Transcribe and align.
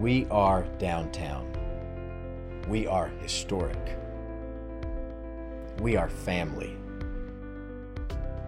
We 0.00 0.26
are 0.28 0.64
downtown. 0.78 1.46
We 2.68 2.88
are 2.88 3.06
historic. 3.22 3.96
We 5.80 5.96
are 5.96 6.08
family. 6.08 6.76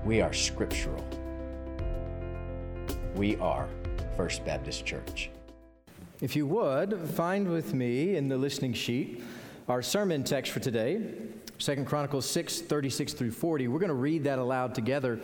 We 0.04 0.20
are 0.20 0.32
scriptural. 0.32 1.04
We 3.14 3.36
are 3.36 3.68
First 4.16 4.44
Baptist 4.44 4.84
Church. 4.84 5.30
If 6.20 6.34
you 6.34 6.46
would, 6.48 6.98
find 7.10 7.48
with 7.48 7.74
me 7.74 8.16
in 8.16 8.26
the 8.26 8.36
listening 8.36 8.72
sheet 8.72 9.22
our 9.68 9.82
sermon 9.82 10.24
text 10.24 10.50
for 10.50 10.60
today, 10.60 11.00
Second 11.58 11.86
Chronicles 11.86 12.28
6, 12.28 12.62
36 12.62 13.12
through 13.12 13.30
40. 13.30 13.68
We're 13.68 13.78
going 13.78 13.88
to 13.88 13.94
read 13.94 14.24
that 14.24 14.40
aloud 14.40 14.74
together. 14.74 15.20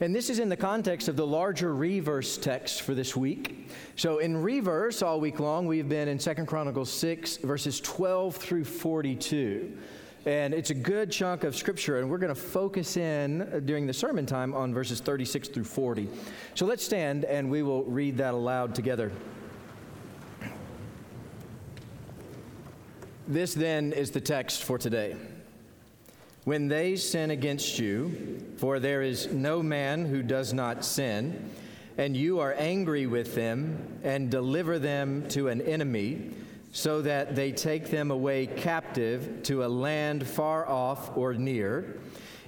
And 0.00 0.14
this 0.14 0.28
is 0.28 0.38
in 0.38 0.48
the 0.48 0.56
context 0.56 1.08
of 1.08 1.16
the 1.16 1.26
larger 1.26 1.74
reverse 1.74 2.36
text 2.36 2.82
for 2.82 2.94
this 2.94 3.16
week. 3.16 3.70
So 3.96 4.18
in 4.18 4.36
reverse 4.36 5.00
all 5.00 5.20
week 5.20 5.40
long, 5.40 5.66
we've 5.66 5.88
been 5.88 6.08
in 6.08 6.18
Second 6.18 6.46
Chronicles 6.46 6.90
6, 6.92 7.38
verses 7.38 7.80
12 7.80 8.36
through 8.36 8.64
42. 8.64 9.76
And 10.26 10.52
it's 10.52 10.70
a 10.70 10.74
good 10.74 11.10
chunk 11.10 11.44
of 11.44 11.56
scripture, 11.56 12.00
and 12.00 12.10
we're 12.10 12.18
going 12.18 12.34
to 12.34 12.40
focus 12.40 12.96
in 12.96 13.62
during 13.64 13.86
the 13.86 13.94
sermon 13.94 14.26
time 14.26 14.54
on 14.54 14.74
verses 14.74 15.00
36 15.00 15.48
through 15.48 15.64
40. 15.64 16.08
So 16.54 16.66
let's 16.66 16.84
stand 16.84 17.24
and 17.24 17.48
we 17.50 17.62
will 17.62 17.84
read 17.84 18.18
that 18.18 18.34
aloud 18.34 18.74
together. 18.74 19.12
This 23.28 23.54
then 23.54 23.92
is 23.92 24.10
the 24.10 24.20
text 24.20 24.62
for 24.64 24.78
today. 24.78 25.16
When 26.46 26.68
they 26.68 26.94
sin 26.94 27.32
against 27.32 27.80
you, 27.80 28.40
for 28.58 28.78
there 28.78 29.02
is 29.02 29.32
no 29.32 29.64
man 29.64 30.04
who 30.04 30.22
does 30.22 30.54
not 30.54 30.84
sin, 30.84 31.50
and 31.98 32.16
you 32.16 32.38
are 32.38 32.54
angry 32.56 33.08
with 33.08 33.34
them 33.34 33.98
and 34.04 34.30
deliver 34.30 34.78
them 34.78 35.26
to 35.30 35.48
an 35.48 35.60
enemy, 35.60 36.30
so 36.70 37.02
that 37.02 37.34
they 37.34 37.50
take 37.50 37.90
them 37.90 38.12
away 38.12 38.46
captive 38.46 39.42
to 39.42 39.64
a 39.64 39.66
land 39.66 40.24
far 40.24 40.68
off 40.68 41.16
or 41.16 41.34
near, 41.34 41.98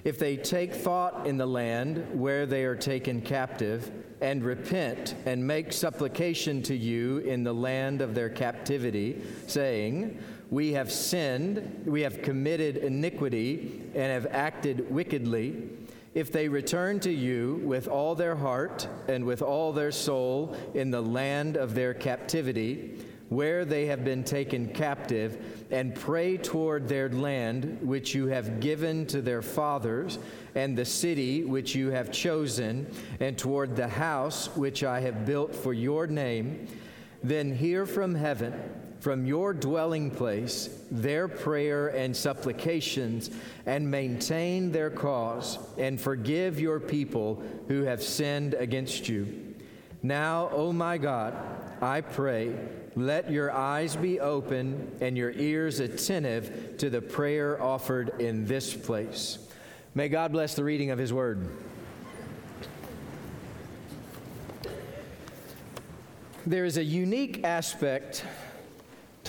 if 0.05 0.17
they 0.17 0.37
take 0.37 0.73
thought 0.73 1.27
in 1.27 1.35
the 1.35 1.45
land 1.45 2.17
where 2.17 2.45
they 2.45 2.63
are 2.63 2.77
taken 2.77 3.19
captive, 3.19 3.91
and 4.21 4.45
repent 4.45 5.13
and 5.25 5.45
make 5.45 5.73
supplication 5.73 6.63
to 6.63 6.73
you 6.73 7.17
in 7.17 7.43
the 7.43 7.53
land 7.53 8.01
of 8.01 8.15
their 8.15 8.29
captivity, 8.29 9.21
saying, 9.47 10.17
we 10.51 10.73
have 10.73 10.91
sinned, 10.91 11.83
we 11.85 12.01
have 12.01 12.21
committed 12.21 12.77
iniquity, 12.77 13.81
and 13.93 14.11
have 14.11 14.27
acted 14.31 14.89
wickedly. 14.89 15.69
If 16.15 16.31
they 16.31 16.47
return 16.47 16.99
to 17.01 17.11
you 17.11 17.61
with 17.63 17.87
all 17.87 18.15
their 18.15 18.35
heart 18.35 18.87
and 19.07 19.25
with 19.25 19.43
all 19.43 19.71
their 19.71 19.91
soul 19.91 20.55
in 20.73 20.89
the 20.89 21.01
land 21.01 21.55
of 21.55 21.75
their 21.75 21.93
captivity, 21.93 22.97
where 23.29 23.63
they 23.63 23.85
have 23.85 24.03
been 24.03 24.23
taken 24.23 24.69
captive, 24.69 25.67
and 25.69 25.93
pray 25.93 26.35
toward 26.35 26.87
their 26.87 27.09
land 27.09 27.77
which 27.83 28.15
you 28.15 28.25
have 28.25 28.59
given 28.59 29.05
to 29.05 29.21
their 29.21 29.43
fathers, 29.43 30.17
and 30.55 30.75
the 30.75 30.83
city 30.83 31.43
which 31.43 31.75
you 31.75 31.91
have 31.91 32.11
chosen, 32.11 32.91
and 33.19 33.37
toward 33.37 33.75
the 33.75 33.87
house 33.87 34.47
which 34.55 34.83
I 34.83 34.99
have 35.01 35.27
built 35.27 35.53
for 35.53 35.73
your 35.73 36.07
name, 36.07 36.67
then 37.21 37.53
hear 37.53 37.85
from 37.85 38.15
heaven 38.15 38.53
from 38.99 39.25
your 39.25 39.53
dwelling 39.53 40.11
place 40.11 40.69
their 40.91 41.27
prayer 41.27 41.87
and 41.89 42.15
supplications 42.15 43.29
and 43.65 43.89
maintain 43.89 44.71
their 44.71 44.89
cause 44.89 45.57
and 45.77 45.99
forgive 45.99 46.59
your 46.59 46.79
people 46.79 47.41
who 47.67 47.83
have 47.83 48.03
sinned 48.03 48.53
against 48.55 49.07
you. 49.07 49.55
Now, 50.01 50.49
O 50.51 50.67
oh 50.67 50.73
my 50.73 50.97
God, 50.97 51.35
I 51.81 52.01
pray, 52.01 52.55
let 52.95 53.31
your 53.31 53.51
eyes 53.51 53.95
be 53.95 54.19
open 54.19 54.97
and 55.01 55.17
your 55.17 55.31
ears 55.31 55.79
attentive 55.79 56.77
to 56.77 56.89
the 56.89 57.01
prayer 57.01 57.61
offered 57.61 58.19
in 58.19 58.45
this 58.45 58.73
place. 58.73 59.39
May 59.95 60.09
God 60.09 60.31
bless 60.31 60.55
the 60.55 60.63
reading 60.63 60.91
of 60.91 60.99
his 60.99 61.13
word. 61.13 61.49
There 66.45 66.65
is 66.65 66.77
a 66.77 66.83
unique 66.83 67.43
aspect 67.43 68.25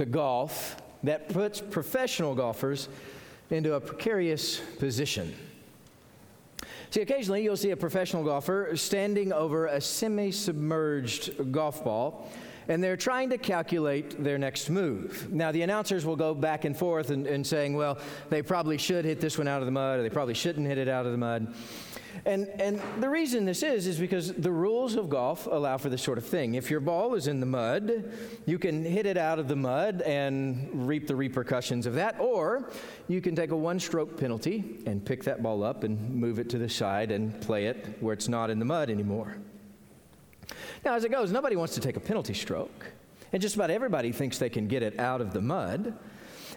to 0.00 0.06
golf 0.06 0.78
that 1.02 1.28
puts 1.28 1.60
professional 1.60 2.34
golfers 2.34 2.88
into 3.50 3.74
a 3.74 3.80
precarious 3.80 4.58
position. 4.78 5.34
See, 6.88 7.02
occasionally 7.02 7.44
you'll 7.44 7.58
see 7.58 7.72
a 7.72 7.76
professional 7.76 8.24
golfer 8.24 8.74
standing 8.76 9.30
over 9.30 9.66
a 9.66 9.78
semi 9.78 10.30
submerged 10.30 11.52
golf 11.52 11.84
ball 11.84 12.30
and 12.68 12.82
they're 12.82 12.96
trying 12.96 13.30
to 13.30 13.38
calculate 13.38 14.22
their 14.22 14.38
next 14.38 14.70
move. 14.70 15.32
Now, 15.32 15.52
the 15.52 15.62
announcers 15.62 16.04
will 16.04 16.16
go 16.16 16.34
back 16.34 16.64
and 16.64 16.76
forth 16.76 17.10
and, 17.10 17.26
and 17.26 17.46
saying, 17.46 17.74
well, 17.74 17.98
they 18.28 18.42
probably 18.42 18.78
should 18.78 19.04
hit 19.04 19.20
this 19.20 19.38
one 19.38 19.48
out 19.48 19.60
of 19.60 19.66
the 19.66 19.72
mud, 19.72 19.98
or 19.98 20.02
they 20.02 20.10
probably 20.10 20.34
shouldn't 20.34 20.66
hit 20.66 20.78
it 20.78 20.88
out 20.88 21.06
of 21.06 21.12
the 21.12 21.18
mud. 21.18 21.54
And, 22.24 22.48
and 22.60 22.80
the 23.00 23.08
reason 23.08 23.44
this 23.44 23.62
is, 23.62 23.86
is 23.86 23.98
because 23.98 24.32
the 24.32 24.50
rules 24.50 24.96
of 24.96 25.08
golf 25.08 25.46
allow 25.46 25.78
for 25.78 25.88
this 25.88 26.02
sort 26.02 26.18
of 26.18 26.24
thing. 26.26 26.54
If 26.54 26.70
your 26.70 26.80
ball 26.80 27.14
is 27.14 27.28
in 27.28 27.40
the 27.40 27.46
mud, 27.46 28.12
you 28.46 28.58
can 28.58 28.84
hit 28.84 29.06
it 29.06 29.16
out 29.16 29.38
of 29.38 29.48
the 29.48 29.56
mud 29.56 30.02
and 30.02 30.86
reap 30.86 31.06
the 31.06 31.16
repercussions 31.16 31.86
of 31.86 31.94
that, 31.94 32.18
or 32.20 32.70
you 33.08 33.20
can 33.20 33.34
take 33.36 33.52
a 33.52 33.56
one 33.56 33.78
stroke 33.78 34.18
penalty 34.18 34.82
and 34.86 35.04
pick 35.04 35.24
that 35.24 35.42
ball 35.42 35.62
up 35.62 35.84
and 35.84 36.14
move 36.14 36.38
it 36.38 36.50
to 36.50 36.58
the 36.58 36.68
side 36.68 37.10
and 37.10 37.40
play 37.40 37.66
it 37.66 37.96
where 38.00 38.12
it's 38.12 38.28
not 38.28 38.50
in 38.50 38.58
the 38.58 38.64
mud 38.64 38.90
anymore. 38.90 39.36
Now, 40.84 40.94
as 40.94 41.04
it 41.04 41.10
goes, 41.10 41.32
nobody 41.32 41.56
wants 41.56 41.74
to 41.74 41.80
take 41.80 41.96
a 41.96 42.00
penalty 42.00 42.34
stroke, 42.34 42.86
and 43.32 43.40
just 43.40 43.54
about 43.54 43.70
everybody 43.70 44.12
thinks 44.12 44.38
they 44.38 44.50
can 44.50 44.68
get 44.68 44.82
it 44.82 44.98
out 44.98 45.20
of 45.20 45.32
the 45.32 45.40
mud. 45.40 45.96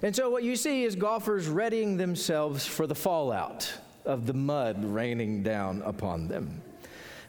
And 0.01 0.15
so, 0.15 0.29
what 0.29 0.43
you 0.43 0.55
see 0.55 0.83
is 0.83 0.95
golfers 0.95 1.47
readying 1.47 1.97
themselves 1.97 2.65
for 2.65 2.87
the 2.87 2.95
fallout 2.95 3.71
of 4.05 4.25
the 4.25 4.33
mud 4.33 4.83
raining 4.83 5.43
down 5.43 5.81
upon 5.83 6.27
them. 6.27 6.61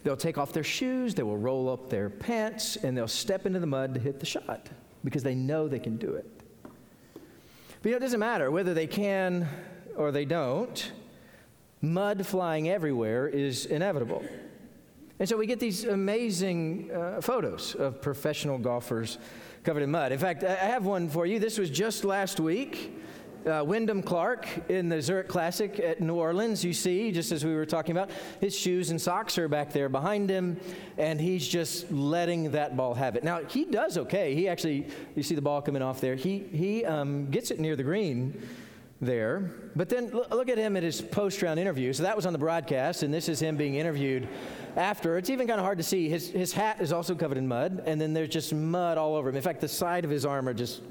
They'll 0.02 0.16
take 0.16 0.36
off 0.36 0.52
their 0.52 0.64
shoes, 0.64 1.14
they 1.14 1.22
will 1.22 1.38
roll 1.38 1.70
up 1.70 1.88
their 1.88 2.10
pants, 2.10 2.76
and 2.76 2.96
they'll 2.96 3.08
step 3.08 3.46
into 3.46 3.58
the 3.58 3.66
mud 3.66 3.94
to 3.94 4.00
hit 4.00 4.20
the 4.20 4.26
shot 4.26 4.68
because 5.02 5.22
they 5.22 5.34
know 5.34 5.66
they 5.66 5.78
can 5.78 5.96
do 5.96 6.14
it. 6.14 6.30
But 6.62 7.84
you 7.84 7.90
know, 7.92 7.96
it 7.98 8.00
doesn't 8.00 8.20
matter 8.20 8.50
whether 8.50 8.74
they 8.74 8.86
can 8.86 9.48
or 9.96 10.10
they 10.10 10.24
don't, 10.24 10.92
mud 11.80 12.26
flying 12.26 12.68
everywhere 12.68 13.28
is 13.28 13.66
inevitable. 13.66 14.24
And 15.18 15.28
so 15.28 15.36
we 15.36 15.46
get 15.46 15.60
these 15.60 15.84
amazing 15.84 16.90
uh, 16.90 17.20
photos 17.20 17.74
of 17.74 18.02
professional 18.02 18.58
golfers 18.58 19.18
covered 19.62 19.82
in 19.82 19.90
mud. 19.90 20.12
In 20.12 20.18
fact, 20.18 20.42
I 20.44 20.54
have 20.54 20.84
one 20.84 21.08
for 21.08 21.24
you. 21.24 21.38
This 21.38 21.58
was 21.58 21.70
just 21.70 22.04
last 22.04 22.40
week 22.40 22.92
uh, 23.46 23.62
Wyndham 23.64 24.02
Clark 24.02 24.46
in 24.68 24.88
the 24.88 25.00
Zurich 25.00 25.28
Classic 25.28 25.78
at 25.78 26.00
New 26.00 26.14
Orleans, 26.14 26.64
you 26.64 26.72
see, 26.72 27.12
just 27.12 27.32
as 27.32 27.44
we 27.44 27.54
were 27.54 27.66
talking 27.66 27.92
about, 27.92 28.10
his 28.40 28.56
shoes 28.56 28.90
and 28.90 29.00
socks 29.00 29.36
are 29.38 29.48
back 29.48 29.72
there 29.72 29.88
behind 29.88 30.30
him, 30.30 30.58
and 30.98 31.20
he's 31.20 31.46
just 31.46 31.90
letting 31.92 32.52
that 32.52 32.76
ball 32.76 32.94
have 32.94 33.16
it. 33.16 33.24
Now, 33.24 33.44
he 33.44 33.64
does 33.64 33.98
okay. 33.98 34.34
He 34.34 34.48
actually, 34.48 34.86
you 35.14 35.22
see 35.22 35.34
the 35.34 35.42
ball 35.42 35.60
coming 35.60 35.82
off 35.82 36.00
there, 36.00 36.14
he, 36.14 36.38
he 36.38 36.84
um, 36.84 37.30
gets 37.30 37.50
it 37.50 37.60
near 37.60 37.76
the 37.76 37.82
green 37.82 38.42
there. 39.00 39.50
But 39.76 39.88
then 39.88 40.10
look 40.10 40.48
at 40.48 40.56
him 40.56 40.76
at 40.76 40.82
his 40.82 41.00
post 41.00 41.42
round 41.42 41.60
interview. 41.60 41.92
So 41.92 42.04
that 42.04 42.16
was 42.16 42.26
on 42.26 42.32
the 42.32 42.38
broadcast, 42.38 43.02
and 43.02 43.12
this 43.12 43.28
is 43.28 43.40
him 43.40 43.56
being 43.56 43.74
interviewed 43.74 44.28
after. 44.76 45.16
It's 45.18 45.30
even 45.30 45.46
kind 45.46 45.58
of 45.58 45.64
hard 45.64 45.78
to 45.78 45.84
see. 45.84 46.08
His, 46.08 46.28
his 46.28 46.52
hat 46.52 46.80
is 46.80 46.92
also 46.92 47.14
covered 47.14 47.38
in 47.38 47.46
mud, 47.46 47.82
and 47.86 48.00
then 48.00 48.12
there's 48.12 48.28
just 48.28 48.52
mud 48.52 48.98
all 48.98 49.14
over 49.14 49.28
him. 49.28 49.36
In 49.36 49.42
fact, 49.42 49.60
the 49.60 49.68
side 49.68 50.04
of 50.04 50.10
his 50.10 50.24
arm 50.26 50.48
are 50.48 50.54
just 50.54 50.82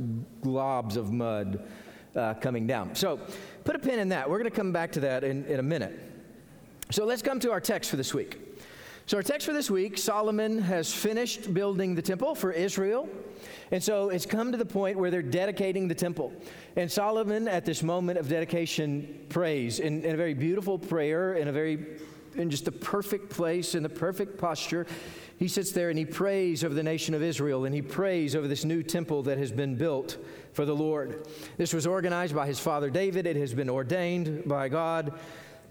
globs 0.42 0.98
of 0.98 1.12
mud 1.12 1.68
uh, 2.16 2.34
coming 2.36 2.68
down. 2.68 2.96
So 2.96 3.20
put 3.64 3.76
a 3.76 3.80
pin 3.80 4.00
in 4.00 4.10
that. 4.10 4.30
We're 4.30 4.40
going 4.40 4.50
to 4.50 4.56
come 4.56 4.72
back 4.72 4.92
to 4.94 5.00
that 5.02 5.24
in, 5.24 5.46
in 5.46 5.60
a 5.60 5.64
minute. 5.64 6.00
So 6.92 7.06
let's 7.06 7.22
come 7.22 7.40
to 7.42 7.52
our 7.52 7.62
text 7.62 7.90
for 7.90 7.96
this 7.98 8.14
week. 8.14 8.40
So, 9.06 9.18
our 9.18 9.24
text 9.24 9.46
for 9.46 9.52
this 9.52 9.70
week 9.70 9.98
Solomon 9.98 10.60
has 10.60 10.94
finished 10.94 11.54
building 11.54 11.94
the 11.94 12.02
temple 12.02 12.36
for 12.36 12.54
Israel. 12.54 13.10
And 13.72 13.84
so 13.84 14.10
it's 14.10 14.26
come 14.26 14.52
to 14.52 14.58
the 14.58 14.66
point 14.66 14.97
where 14.97 15.12
they're 15.12 15.22
dedicating 15.22 15.90
the 15.90 15.96
temple. 15.96 16.32
And 16.78 16.90
Solomon, 16.90 17.50
at 17.50 17.66
this 17.66 17.84
moment 17.84 18.18
of 18.18 18.29
dedication, 18.29 19.26
prays 19.28 19.79
in, 19.79 20.06
in 20.06 20.14
a 20.14 20.18
very 20.18 20.34
beautiful 20.34 20.79
prayer, 20.79 21.34
in 21.34 21.50
a 21.50 21.52
very, 21.52 21.97
in 22.35 22.50
just 22.50 22.66
the 22.66 22.72
perfect 22.72 23.30
place, 23.30 23.76
in 23.76 23.84
the 23.84 23.90
perfect 23.90 24.38
posture. 24.38 24.85
He 25.38 25.47
sits 25.47 25.72
there 25.72 25.90
and 25.90 25.97
he 25.97 26.06
prays 26.06 26.64
over 26.64 26.74
the 26.74 26.84
nation 26.84 27.14
of 27.14 27.24
Israel 27.24 27.66
and 27.66 27.74
he 27.74 27.82
prays 27.82 28.35
over 28.35 28.47
this 28.47 28.64
new 28.64 28.84
temple 28.84 29.24
that 29.24 29.38
has 29.38 29.52
been 29.52 29.76
built 29.76 30.18
for 30.53 30.66
the 30.66 30.76
Lord. 30.76 31.28
This 31.58 31.74
was 31.74 31.88
organized 31.88 32.35
by 32.35 32.47
his 32.47 32.59
father 32.59 32.90
David, 32.90 33.26
it 33.26 33.35
has 33.35 33.53
been 33.53 33.70
ordained 33.70 34.47
by 34.47 34.70
God. 34.70 35.14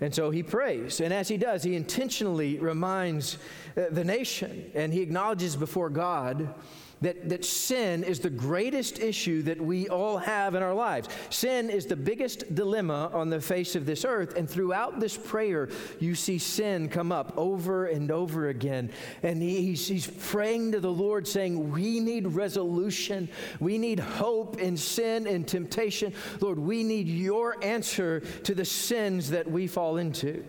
And 0.01 0.13
so 0.13 0.31
he 0.31 0.43
prays. 0.43 1.01
And 1.01 1.15
as 1.15 1.29
he 1.29 1.37
does, 1.37 1.63
he 1.63 1.77
intentionally 1.77 2.59
reminds 2.59 3.39
uh, 3.77 3.85
the 3.91 4.05
nation 4.05 4.71
and 4.75 4.93
he 4.93 5.01
acknowledges 5.01 5.55
before 5.55 5.91
God 5.91 6.53
that, 7.03 7.29
that 7.29 7.45
sin 7.45 8.05
is 8.05 8.21
the 8.21 8.31
greatest 8.31 9.01
issue 9.01 9.43
that 9.43 9.61
we 9.61 9.89
all 9.89 10.17
have 10.19 10.55
in 10.55 10.63
our 10.63 10.75
lives. 10.75 11.09
Sin 11.31 11.69
is 11.69 11.87
the 11.87 11.97
biggest 11.97 12.55
dilemma 12.55 13.11
on 13.13 13.29
the 13.29 13.41
face 13.41 13.77
of 13.77 13.87
this 13.87 14.05
earth. 14.05 14.37
And 14.37 14.49
throughout 14.49 15.01
this 15.01 15.17
prayer, 15.17 15.69
you 16.01 16.15
see 16.15 16.39
sin 16.39 16.89
come 16.89 17.13
up 17.13 17.37
over 17.37 17.87
and 17.87 18.11
over 18.11 18.49
again. 18.49 18.91
And 19.23 19.43
he, 19.43 19.63
he's, 19.63 19.87
he's 19.87 20.07
praying 20.07 20.73
to 20.73 20.81
the 20.81 20.93
Lord, 20.93 21.27
saying, 21.27 21.71
We 21.71 22.01
need 22.01 22.29
resolution. 22.29 23.29
We 23.61 23.79
need 23.79 23.99
hope 23.99 24.61
in 24.61 24.77
sin 24.77 25.27
and 25.27 25.47
temptation. 25.47 26.15
Lord, 26.41 26.59
we 26.59 26.85
need 26.85 27.09
your 27.09 27.63
answer 27.65 28.21
to 28.45 28.55
the 28.55 28.65
sins 28.65 29.31
that 29.31 29.51
we 29.51 29.67
fall 29.67 29.97
into. 29.97 30.45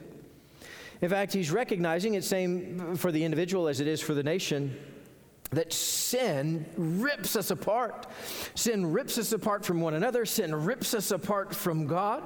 In 1.01 1.09
fact, 1.09 1.33
he's 1.33 1.51
recognizing 1.51 2.13
it's 2.13 2.27
same 2.27 2.95
for 2.95 3.11
the 3.11 3.25
individual 3.25 3.67
as 3.67 3.81
it 3.81 3.87
is 3.87 3.99
for 3.99 4.13
the 4.13 4.23
nation 4.23 4.77
that 5.53 5.73
sin 5.73 6.65
rips 6.77 7.35
us 7.35 7.51
apart. 7.51 8.07
Sin 8.55 8.91
rips 8.91 9.17
us 9.17 9.31
apart 9.31 9.65
from 9.65 9.81
one 9.81 9.93
another, 9.93 10.25
sin 10.25 10.53
rips 10.53 10.93
us 10.93 11.11
apart 11.11 11.53
from 11.53 11.87
God. 11.87 12.23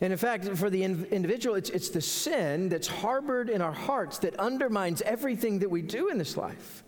And 0.00 0.12
in 0.12 0.18
fact, 0.18 0.44
for 0.56 0.68
the 0.68 0.82
in- 0.82 1.04
individual, 1.06 1.54
it's, 1.54 1.70
it's 1.70 1.90
the 1.90 2.00
sin 2.00 2.68
that's 2.68 2.88
harbored 2.88 3.48
in 3.48 3.62
our 3.62 3.72
hearts 3.72 4.18
that 4.18 4.34
undermines 4.36 5.00
everything 5.02 5.60
that 5.60 5.70
we 5.70 5.80
do 5.80 6.08
in 6.08 6.18
this 6.18 6.36
life. 6.36 6.82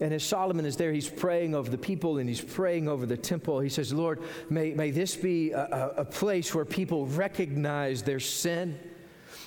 And 0.00 0.12
as 0.12 0.22
Solomon 0.22 0.64
is 0.64 0.76
there, 0.76 0.92
he's 0.92 1.08
praying 1.08 1.54
over 1.54 1.70
the 1.70 1.78
people 1.78 2.18
and 2.18 2.28
he's 2.28 2.40
praying 2.40 2.88
over 2.88 3.06
the 3.06 3.16
temple. 3.16 3.60
He 3.60 3.68
says, 3.68 3.92
Lord, 3.92 4.22
may, 4.50 4.74
may 4.74 4.90
this 4.90 5.16
be 5.16 5.52
a, 5.52 5.92
a 5.98 6.04
place 6.04 6.54
where 6.54 6.64
people 6.64 7.06
recognize 7.06 8.02
their 8.02 8.20
sin 8.20 8.78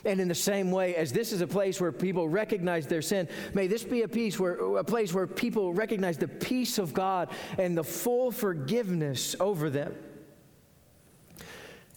and 0.07 0.21
in 0.21 0.29
the 0.29 0.35
same 0.35 0.71
way, 0.71 0.95
as 0.95 1.11
this 1.11 1.33
is 1.33 1.41
a 1.41 1.47
place 1.47 1.81
where 1.81 1.91
people 1.91 2.29
recognize 2.29 2.87
their 2.87 3.01
sin, 3.01 3.27
may 3.53 3.67
this 3.67 3.83
be 3.83 4.03
a 4.03 4.07
peace 4.07 4.39
where 4.39 4.77
a 4.77 4.83
place 4.83 5.13
where 5.13 5.27
people 5.27 5.73
recognize 5.73 6.17
the 6.17 6.27
peace 6.27 6.77
of 6.77 6.93
God 6.93 7.29
and 7.57 7.77
the 7.77 7.83
full 7.83 8.31
forgiveness 8.31 9.35
over 9.39 9.69
them. 9.69 9.93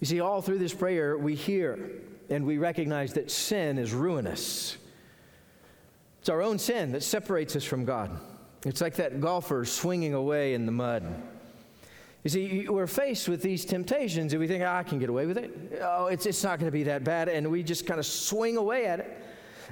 You 0.01 0.07
see, 0.07 0.21
all 0.21 0.43
through 0.43 0.59
this 0.59 0.75
prayer, 0.75 1.17
we 1.17 1.37
hear 1.37 1.93
and 2.29 2.45
we 2.45 2.59
recognize 2.59 3.13
that 3.13 3.31
sin 3.31 3.79
is 3.79 3.93
ruinous. 3.93 4.77
It's 6.21 6.29
our 6.29 6.43
own 6.43 6.59
sin 6.59 6.93
that 6.93 7.03
separates 7.03 7.55
us 7.55 7.65
from 7.65 7.85
God. 7.85 8.19
It's 8.67 8.81
like 8.81 8.97
that 8.97 9.21
golfer 9.21 9.65
swinging 9.65 10.15
away 10.15 10.55
in 10.55 10.67
the 10.67 10.73
mud. 10.73 11.23
You 12.23 12.31
see, 12.31 12.69
we're 12.69 12.87
faced 12.87 13.29
with 13.29 13.43
these 13.43 13.65
temptations 13.65 14.35
and 14.35 14.41
we 14.41 14.47
think, 14.47 14.63
oh, 14.63 14.69
I 14.69 14.83
can 14.83 14.99
get 14.99 15.09
away 15.09 15.25
with 15.25 15.39
it. 15.39 15.81
Oh, 15.83 16.07
it's, 16.07 16.27
it's 16.27 16.45
not 16.45 16.59
going 16.59 16.67
to 16.67 16.73
be 16.73 16.83
that 16.85 17.03
bad. 17.03 17.31
And 17.31 17.51
we 17.51 17.63
just 17.63 17.87
kind 17.87 17.99
of 17.99 18.05
swing 18.05 18.59
away 18.59 18.87
at 18.87 19.01
it. 19.01 19.25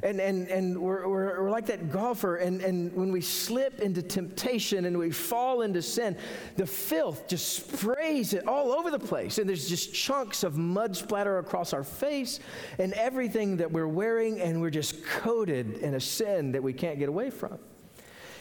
And, 0.02 0.20
and, 0.20 0.48
and 0.48 0.78
we're, 0.80 1.08
we're, 1.08 1.42
we're 1.42 1.50
like 1.50 1.66
that 1.66 1.90
golfer. 1.90 2.36
And, 2.36 2.62
and 2.62 2.94
when 2.94 3.12
we 3.12 3.20
slip 3.20 3.80
into 3.80 4.00
temptation 4.00 4.86
and 4.86 4.96
we 4.96 5.10
fall 5.10 5.60
into 5.62 5.82
sin, 5.82 6.16
the 6.56 6.66
filth 6.66 7.28
just 7.28 7.68
sprays 7.70 8.32
it 8.32 8.46
all 8.46 8.72
over 8.72 8.90
the 8.90 8.98
place. 8.98 9.36
And 9.36 9.46
there's 9.46 9.68
just 9.68 9.92
chunks 9.92 10.42
of 10.42 10.56
mud 10.56 10.96
splatter 10.96 11.38
across 11.38 11.74
our 11.74 11.84
face 11.84 12.40
and 12.78 12.94
everything 12.94 13.58
that 13.58 13.70
we're 13.70 13.88
wearing. 13.88 14.40
And 14.40 14.62
we're 14.62 14.70
just 14.70 15.04
coated 15.04 15.78
in 15.78 15.94
a 15.94 16.00
sin 16.00 16.52
that 16.52 16.62
we 16.62 16.72
can't 16.72 16.98
get 16.98 17.10
away 17.10 17.28
from. 17.28 17.58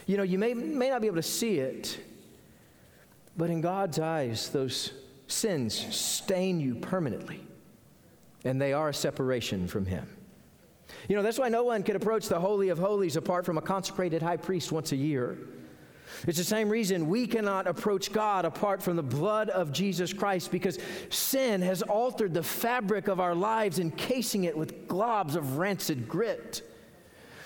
You 0.05 0.15
know, 0.15 0.23
you 0.23 0.37
may, 0.37 0.53
may 0.53 0.89
not 0.91 1.01
be 1.01 1.07
able 1.07 1.17
to 1.17 1.23
see 1.23 1.59
it 1.59 1.99
but 3.37 3.49
in 3.49 3.61
God's 3.61 3.99
eyes, 3.99 4.49
those 4.49 4.91
sins 5.27 5.75
stain 5.95 6.59
you 6.59 6.75
permanently, 6.75 7.45
and 8.43 8.59
they 8.59 8.73
are 8.73 8.89
a 8.89 8.93
separation 8.93 9.67
from 9.67 9.85
Him. 9.85 10.09
You 11.07 11.15
know, 11.15 11.21
that's 11.21 11.37
why 11.37 11.49
no 11.49 11.63
one 11.63 11.83
can 11.83 11.95
approach 11.95 12.27
the 12.27 12.39
Holy 12.39 12.69
of 12.69 12.79
Holies 12.79 13.15
apart 13.15 13.45
from 13.45 13.57
a 13.57 13.61
consecrated 13.61 14.21
high 14.21 14.37
priest 14.37 14.71
once 14.71 14.91
a 14.91 14.95
year. 14.95 15.37
It's 16.25 16.37
the 16.37 16.43
same 16.43 16.69
reason 16.69 17.07
we 17.07 17.27
cannot 17.27 17.67
approach 17.67 18.11
God 18.11 18.45
apart 18.45 18.81
from 18.81 18.95
the 18.95 19.03
blood 19.03 19.49
of 19.49 19.71
Jesus 19.71 20.13
Christ 20.13 20.51
because 20.51 20.79
sin 21.09 21.61
has 21.61 21.81
altered 21.81 22.33
the 22.33 22.41
fabric 22.43 23.07
of 23.07 23.19
our 23.19 23.35
lives, 23.35 23.77
encasing 23.77 24.45
it 24.45 24.57
with 24.57 24.87
globs 24.87 25.35
of 25.35 25.57
rancid 25.57 26.07
grit. 26.07 26.63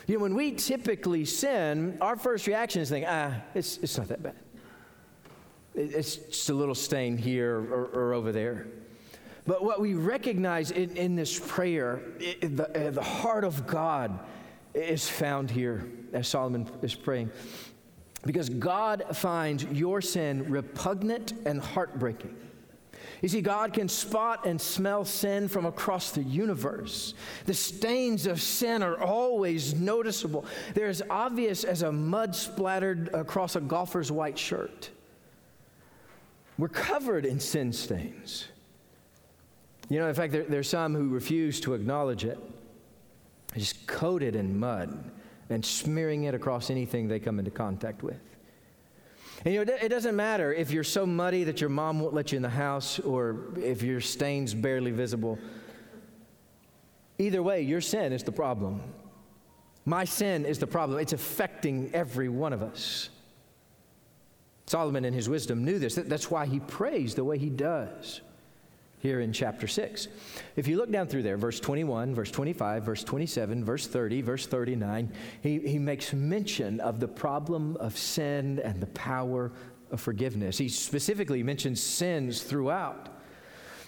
You 0.07 0.15
know, 0.15 0.21
when 0.21 0.35
we 0.35 0.51
typically 0.51 1.25
sin, 1.25 1.97
our 2.01 2.15
first 2.15 2.47
reaction 2.47 2.81
is 2.81 2.89
think, 2.89 3.05
ah, 3.07 3.35
it's, 3.53 3.77
it's 3.77 3.97
not 3.97 4.07
that 4.09 4.23
bad. 4.23 4.35
It's 5.75 6.17
just 6.17 6.49
a 6.49 6.53
little 6.53 6.75
stain 6.75 7.17
here 7.17 7.57
or, 7.57 7.85
or 7.85 8.13
over 8.13 8.31
there. 8.31 8.67
But 9.45 9.63
what 9.63 9.79
we 9.79 9.93
recognize 9.95 10.71
in, 10.71 10.95
in 10.95 11.15
this 11.15 11.39
prayer, 11.39 12.01
the, 12.41 12.87
uh, 12.87 12.91
the 12.91 13.01
heart 13.01 13.43
of 13.43 13.65
God 13.65 14.19
is 14.73 15.09
found 15.09 15.49
here 15.49 15.89
as 16.13 16.27
Solomon 16.27 16.69
is 16.81 16.93
praying. 16.93 17.31
Because 18.23 18.49
God 18.49 19.03
finds 19.13 19.63
your 19.65 20.01
sin 20.01 20.49
repugnant 20.49 21.33
and 21.45 21.59
heartbreaking. 21.59 22.35
You 23.21 23.29
see, 23.29 23.41
God 23.41 23.73
can 23.73 23.87
spot 23.87 24.45
and 24.45 24.59
smell 24.59 25.05
sin 25.05 25.47
from 25.47 25.65
across 25.65 26.11
the 26.11 26.23
universe. 26.23 27.13
The 27.45 27.53
stains 27.53 28.25
of 28.25 28.41
sin 28.41 28.81
are 28.83 28.99
always 29.01 29.75
noticeable. 29.75 30.45
They're 30.73 30.87
as 30.87 31.01
obvious 31.09 31.63
as 31.63 31.81
a 31.83 31.91
mud 31.91 32.35
splattered 32.35 33.09
across 33.13 33.55
a 33.55 33.61
golfer's 33.61 34.11
white 34.11 34.37
shirt. 34.37 34.89
We're 36.61 36.67
covered 36.67 37.25
in 37.25 37.39
sin 37.39 37.73
stains. 37.73 38.47
You 39.89 39.97
know, 39.97 40.07
in 40.07 40.13
fact, 40.13 40.31
there, 40.31 40.43
there's 40.43 40.69
some 40.69 40.93
who 40.93 41.09
refuse 41.09 41.59
to 41.61 41.73
acknowledge 41.73 42.23
it. 42.23 42.37
just 43.55 43.87
coated 43.87 44.35
in 44.35 44.59
mud 44.59 45.09
and 45.49 45.65
smearing 45.65 46.25
it 46.25 46.35
across 46.35 46.69
anything 46.69 47.07
they 47.07 47.19
come 47.19 47.39
into 47.39 47.49
contact 47.49 48.03
with. 48.03 48.19
And 49.43 49.55
you 49.55 49.65
know, 49.65 49.73
it 49.73 49.89
doesn't 49.89 50.15
matter 50.15 50.53
if 50.53 50.69
you're 50.69 50.83
so 50.83 51.03
muddy 51.03 51.43
that 51.45 51.59
your 51.61 51.71
mom 51.71 51.99
won't 51.99 52.13
let 52.13 52.31
you 52.31 52.35
in 52.35 52.43
the 52.43 52.49
house 52.49 52.99
or 52.99 53.37
if 53.57 53.81
your 53.81 53.99
stain's 53.99 54.53
barely 54.53 54.91
visible. 54.91 55.39
Either 57.17 57.41
way, 57.41 57.63
your 57.63 57.81
sin 57.81 58.13
is 58.13 58.21
the 58.21 58.31
problem. 58.31 58.83
My 59.85 60.05
sin 60.05 60.45
is 60.45 60.59
the 60.59 60.67
problem. 60.67 60.99
It's 60.99 61.13
affecting 61.13 61.89
every 61.91 62.29
one 62.29 62.53
of 62.53 62.61
us. 62.61 63.09
Solomon, 64.71 65.03
in 65.03 65.13
his 65.13 65.27
wisdom, 65.27 65.65
knew 65.65 65.79
this. 65.79 65.95
That's 65.95 66.31
why 66.31 66.45
he 66.45 66.61
prays 66.61 67.13
the 67.13 67.25
way 67.25 67.37
he 67.37 67.49
does 67.49 68.21
here 68.99 69.19
in 69.19 69.33
chapter 69.33 69.67
6. 69.67 70.07
If 70.55 70.65
you 70.65 70.77
look 70.77 70.89
down 70.89 71.07
through 71.07 71.23
there, 71.23 71.35
verse 71.35 71.59
21, 71.59 72.15
verse 72.15 72.31
25, 72.31 72.83
verse 72.83 73.03
27, 73.03 73.65
verse 73.65 73.85
30, 73.85 74.21
verse 74.21 74.45
39, 74.45 75.11
he, 75.43 75.59
he 75.59 75.77
makes 75.77 76.13
mention 76.13 76.79
of 76.79 77.01
the 77.01 77.07
problem 77.09 77.75
of 77.81 77.97
sin 77.97 78.61
and 78.63 78.79
the 78.79 78.87
power 78.87 79.51
of 79.91 79.99
forgiveness. 79.99 80.57
He 80.57 80.69
specifically 80.69 81.43
mentions 81.43 81.83
sins 81.83 82.41
throughout. 82.41 83.09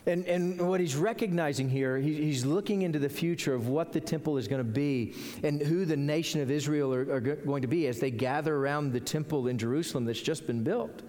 And, 0.06 0.26
and 0.26 0.68
what 0.68 0.82
he's 0.82 0.96
recognizing 0.98 1.70
here, 1.70 1.98
he, 1.98 2.14
he's 2.16 2.46
looking 2.46 2.82
into 2.82 3.00
the 3.00 3.08
future 3.08 3.54
of 3.54 3.70
what 3.70 3.94
the 3.94 4.02
temple 4.02 4.38
is 4.38 4.50
going 4.50 4.60
to 4.60 4.70
be 4.70 5.16
and 5.44 5.62
who 5.62 5.86
the 5.86 5.96
nation 5.96 6.42
of 6.42 6.52
Israel 6.52 6.94
are, 6.94 7.10
are 7.10 7.22
going 7.22 7.62
to 7.62 7.70
be 7.70 7.88
as 7.88 8.00
they 8.00 8.12
gather 8.12 8.54
around 8.56 8.92
the 8.92 9.00
temple 9.00 9.48
in 9.48 9.58
Jerusalem 9.58 10.04
that's 10.04 10.22
just 10.22 10.46
been 10.46 10.64
built. 10.64 11.04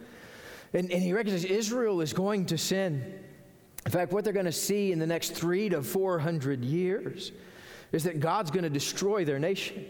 And, 0.73 0.91
and 0.93 1.03
he 1.03 1.13
recognizes 1.13 1.45
Israel 1.45 2.01
is 2.01 2.13
going 2.13 2.47
to 2.47 2.59
sin. 2.59 3.19
In 3.85 3.91
fact, 3.91 4.13
what 4.13 4.23
they're 4.25 4.33
going 4.33 4.47
to 4.47 4.53
see 4.53 4.93
in 4.93 4.99
the 4.99 5.07
next 5.07 5.31
three 5.31 5.69
to 5.69 5.83
400 5.83 6.65
years 6.65 7.33
is 7.91 8.05
that 8.05 8.21
God's 8.21 8.51
going 8.51 8.65
to 8.65 8.71
destroy 8.71 9.25
their 9.25 9.39
nation. 9.39 9.85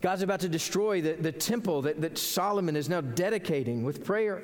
God's 0.00 0.22
about 0.22 0.40
to 0.40 0.48
destroy 0.48 1.00
the, 1.00 1.14
the 1.14 1.32
temple 1.32 1.82
that, 1.82 2.00
that 2.00 2.18
Solomon 2.18 2.76
is 2.76 2.88
now 2.88 3.00
dedicating 3.00 3.82
with 3.82 4.04
prayer. 4.04 4.42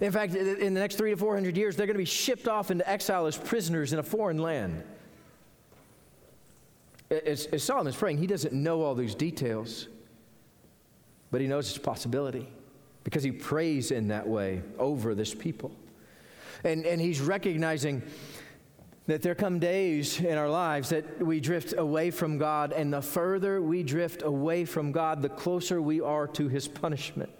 In 0.00 0.12
fact, 0.12 0.34
in 0.34 0.72
the 0.72 0.80
next 0.80 0.96
three 0.96 1.10
to 1.10 1.16
400 1.16 1.56
years, 1.56 1.76
they're 1.76 1.86
going 1.86 1.94
to 1.94 1.98
be 1.98 2.04
shipped 2.06 2.48
off 2.48 2.70
into 2.70 2.88
exile 2.88 3.26
as 3.26 3.36
prisoners 3.36 3.92
in 3.92 3.98
a 3.98 4.02
foreign 4.02 4.38
land. 4.38 4.82
As, 7.10 7.46
as 7.46 7.62
Solomon's 7.62 7.96
praying, 7.96 8.18
he 8.18 8.26
doesn't 8.26 8.54
know 8.54 8.82
all 8.82 8.94
these 8.94 9.14
details, 9.14 9.88
but 11.30 11.40
he 11.40 11.46
knows 11.48 11.68
it's 11.68 11.76
a 11.76 11.80
possibility 11.80 12.48
because 13.04 13.22
he 13.22 13.32
prays 13.32 13.90
in 13.90 14.08
that 14.08 14.26
way 14.26 14.62
over 14.78 15.14
this 15.14 15.34
people. 15.34 15.70
And, 16.64 16.86
and 16.86 17.00
he's 17.00 17.20
recognizing 17.20 18.02
that 19.06 19.22
there 19.22 19.34
come 19.34 19.58
days 19.58 20.20
in 20.20 20.38
our 20.38 20.48
lives 20.48 20.90
that 20.90 21.20
we 21.20 21.40
drift 21.40 21.74
away 21.76 22.10
from 22.10 22.38
God, 22.38 22.72
and 22.72 22.92
the 22.92 23.02
further 23.02 23.60
we 23.60 23.82
drift 23.82 24.22
away 24.22 24.64
from 24.64 24.92
God, 24.92 25.20
the 25.20 25.28
closer 25.28 25.82
we 25.82 26.00
are 26.00 26.26
to 26.28 26.48
his 26.48 26.68
punishment. 26.68 27.30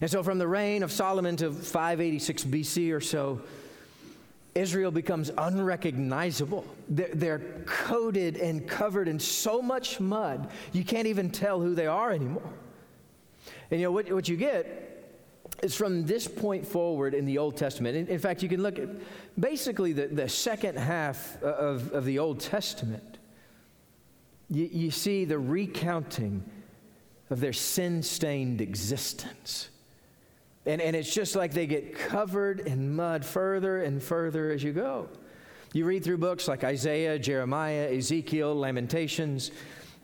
And 0.00 0.10
so, 0.10 0.22
from 0.22 0.38
the 0.38 0.48
reign 0.48 0.82
of 0.82 0.92
Solomon 0.92 1.36
to 1.36 1.50
586 1.50 2.44
BC 2.44 2.92
or 2.92 3.00
so, 3.00 3.40
Israel 4.54 4.90
becomes 4.90 5.30
unrecognizable. 5.36 6.64
They're, 6.88 7.14
they're, 7.14 7.38
coated 7.66 8.36
and 8.36 8.66
covered 8.66 9.08
in 9.08 9.18
so 9.18 9.60
much 9.60 10.00
mud, 10.00 10.48
you 10.72 10.84
can't 10.84 11.06
even 11.06 11.30
tell 11.30 11.60
who 11.60 11.74
they 11.74 11.86
are 11.86 12.10
anymore. 12.10 12.50
And 13.70 13.80
you 13.80 13.86
know 13.86 13.92
what, 13.92 14.10
what 14.12 14.28
you 14.28 14.36
get 14.36 14.86
is 15.62 15.74
from 15.74 16.04
this 16.04 16.28
point 16.28 16.66
forward 16.66 17.14
in 17.14 17.24
the 17.24 17.38
Old 17.38 17.56
Testament. 17.56 17.96
In, 17.96 18.06
in 18.06 18.18
fact, 18.18 18.42
you 18.42 18.48
can 18.48 18.62
look 18.62 18.78
at 18.78 18.88
basically 19.38 19.92
the, 19.92 20.06
the 20.06 20.28
second 20.28 20.78
half 20.78 21.42
of, 21.42 21.92
of 21.92 22.04
the 22.04 22.18
Old 22.18 22.40
Testament. 22.40 23.18
You, 24.50 24.68
you 24.70 24.90
see 24.90 25.24
the 25.24 25.38
recounting 25.38 26.44
of 27.30 27.40
their 27.40 27.52
sin 27.52 28.02
stained 28.02 28.60
existence. 28.60 29.70
And, 30.66 30.82
and 30.82 30.96
it's 30.96 31.12
just 31.12 31.36
like 31.36 31.52
they 31.52 31.66
get 31.66 31.96
covered 31.96 32.60
in 32.60 32.94
mud 32.94 33.24
further 33.24 33.82
and 33.82 34.02
further 34.02 34.50
as 34.50 34.62
you 34.62 34.72
go. 34.72 35.08
You 35.72 35.84
read 35.84 36.04
through 36.04 36.18
books 36.18 36.48
like 36.48 36.64
Isaiah, 36.64 37.18
Jeremiah, 37.18 37.88
Ezekiel, 37.92 38.58
Lamentations, 38.58 39.50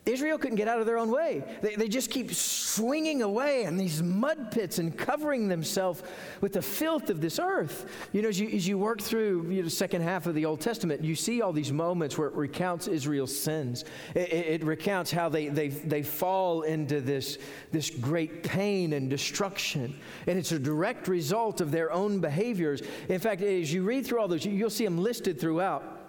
Israel 0.05 0.37
couldn't 0.37 0.57
get 0.57 0.67
out 0.67 0.81
of 0.81 0.87
their 0.87 0.99
own 0.99 1.13
way. 1.13 1.45
They, 1.61 1.77
they 1.77 1.87
just 1.87 2.11
keep 2.11 2.35
swinging 2.35 3.23
away 3.23 3.63
in 3.63 3.77
these 3.77 4.03
mud 4.03 4.51
pits 4.51 4.81
and 4.81 4.97
covering 4.97 5.47
themselves 5.47 6.03
with 6.41 6.55
the 6.55 6.63
filth 6.63 7.09
of 7.09 7.21
this 7.21 7.39
earth. 7.39 7.87
You 8.13 8.23
know, 8.23 8.29
as 8.29 8.41
you, 8.41 8.49
as 8.49 8.67
you 8.67 8.79
work 8.79 9.01
through 9.01 9.49
you 9.49 9.59
know, 9.59 9.63
the 9.63 9.71
second 9.71 10.03
half 10.03 10.27
of 10.27 10.35
the 10.35 10.45
Old 10.45 10.61
Testament, 10.61 11.05
you 11.05 11.15
see 11.15 11.41
all 11.41 11.53
these 11.53 11.73
moments 11.73 12.19
where 12.19 12.27
it 12.27 12.35
recounts 12.35 12.89
Israel's 12.89 13.39
sins. 13.39 13.85
It, 14.17 14.33
it, 14.33 14.47
it 14.63 14.65
recounts 14.65 15.13
how 15.13 15.29
they, 15.29 15.47
they, 15.47 15.69
they 15.69 16.03
fall 16.03 16.63
into 16.63 17.01
this, 17.01 17.39
this 17.71 17.89
great 17.89 18.43
pain 18.43 18.95
and 18.95 19.09
destruction. 19.09 19.95
And 20.27 20.37
it's 20.37 20.51
a 20.51 20.59
direct 20.59 21.07
result 21.07 21.61
of 21.61 21.71
their 21.71 21.93
own 21.93 22.19
behaviors. 22.19 22.83
In 23.09 23.21
fact, 23.21 23.41
as 23.41 23.73
you 23.73 23.85
read 23.85 24.05
through 24.05 24.19
all 24.21 24.27
those, 24.27 24.45
you'll 24.45 24.69
see 24.69 24.85
them 24.85 24.99
listed 24.99 25.39
throughout. 25.39 26.02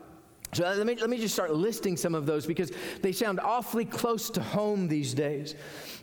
So 0.53 0.65
uh, 0.65 0.75
let 0.75 0.85
me, 0.85 0.95
let 0.95 1.09
me 1.09 1.17
just 1.17 1.33
start 1.33 1.53
listing 1.53 1.97
some 1.97 2.15
of 2.15 2.25
those 2.25 2.45
because 2.45 2.71
they 3.01 3.11
sound 3.11 3.39
awfully 3.39 3.85
close 3.85 4.29
to 4.31 4.41
home 4.41 4.87
these 4.87 5.13
days. 5.13 5.55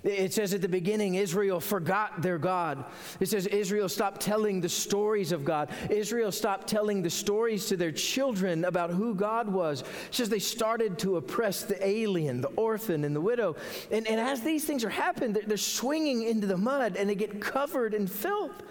It 0.03 0.33
says 0.33 0.55
at 0.55 0.63
the 0.63 0.69
beginning, 0.69 1.17
Israel 1.17 1.61
forgot 1.61 2.23
their 2.23 2.39
God. 2.39 2.87
It 3.21 3.29
says 3.29 3.47
Israel 3.47 3.89
stopped 3.89 4.21
telling 4.21 4.61
the 4.61 4.69
stories 4.69 5.31
of 5.31 5.45
God. 5.45 5.69
Israel 5.91 6.33
stopped 6.33 6.67
telling 6.67 7.03
the 7.03 7.11
stories 7.11 7.67
to 7.67 7.77
their 7.77 7.93
children 7.93 8.65
about 8.65 8.91
who 8.91 9.15
God 9.15 9.49
was. 9.49 9.83
It 9.83 10.15
says 10.15 10.31
they 10.31 10.39
started 10.39 10.99
to 11.01 11.17
oppress 11.17 11.65
the 11.65 11.87
alien, 11.87 12.41
the 12.41 12.49
orphan, 12.49 13.05
and 13.05 13.15
the 13.15 13.21
widow. 13.21 13.57
And, 13.91 14.07
and 14.09 14.19
as 14.19 14.41
these 14.41 14.65
things 14.65 14.85
are 14.85 14.91
happening, 14.91 15.35
they're, 15.35 15.45
they're 15.47 15.57
swinging 15.59 16.23
into 16.23 16.47
the 16.47 16.57
mud 16.57 16.97
and 16.97 17.09
they 17.09 17.15
get 17.15 17.41
covered 17.41 17.93
in 17.93 18.07
filth. 18.07 18.63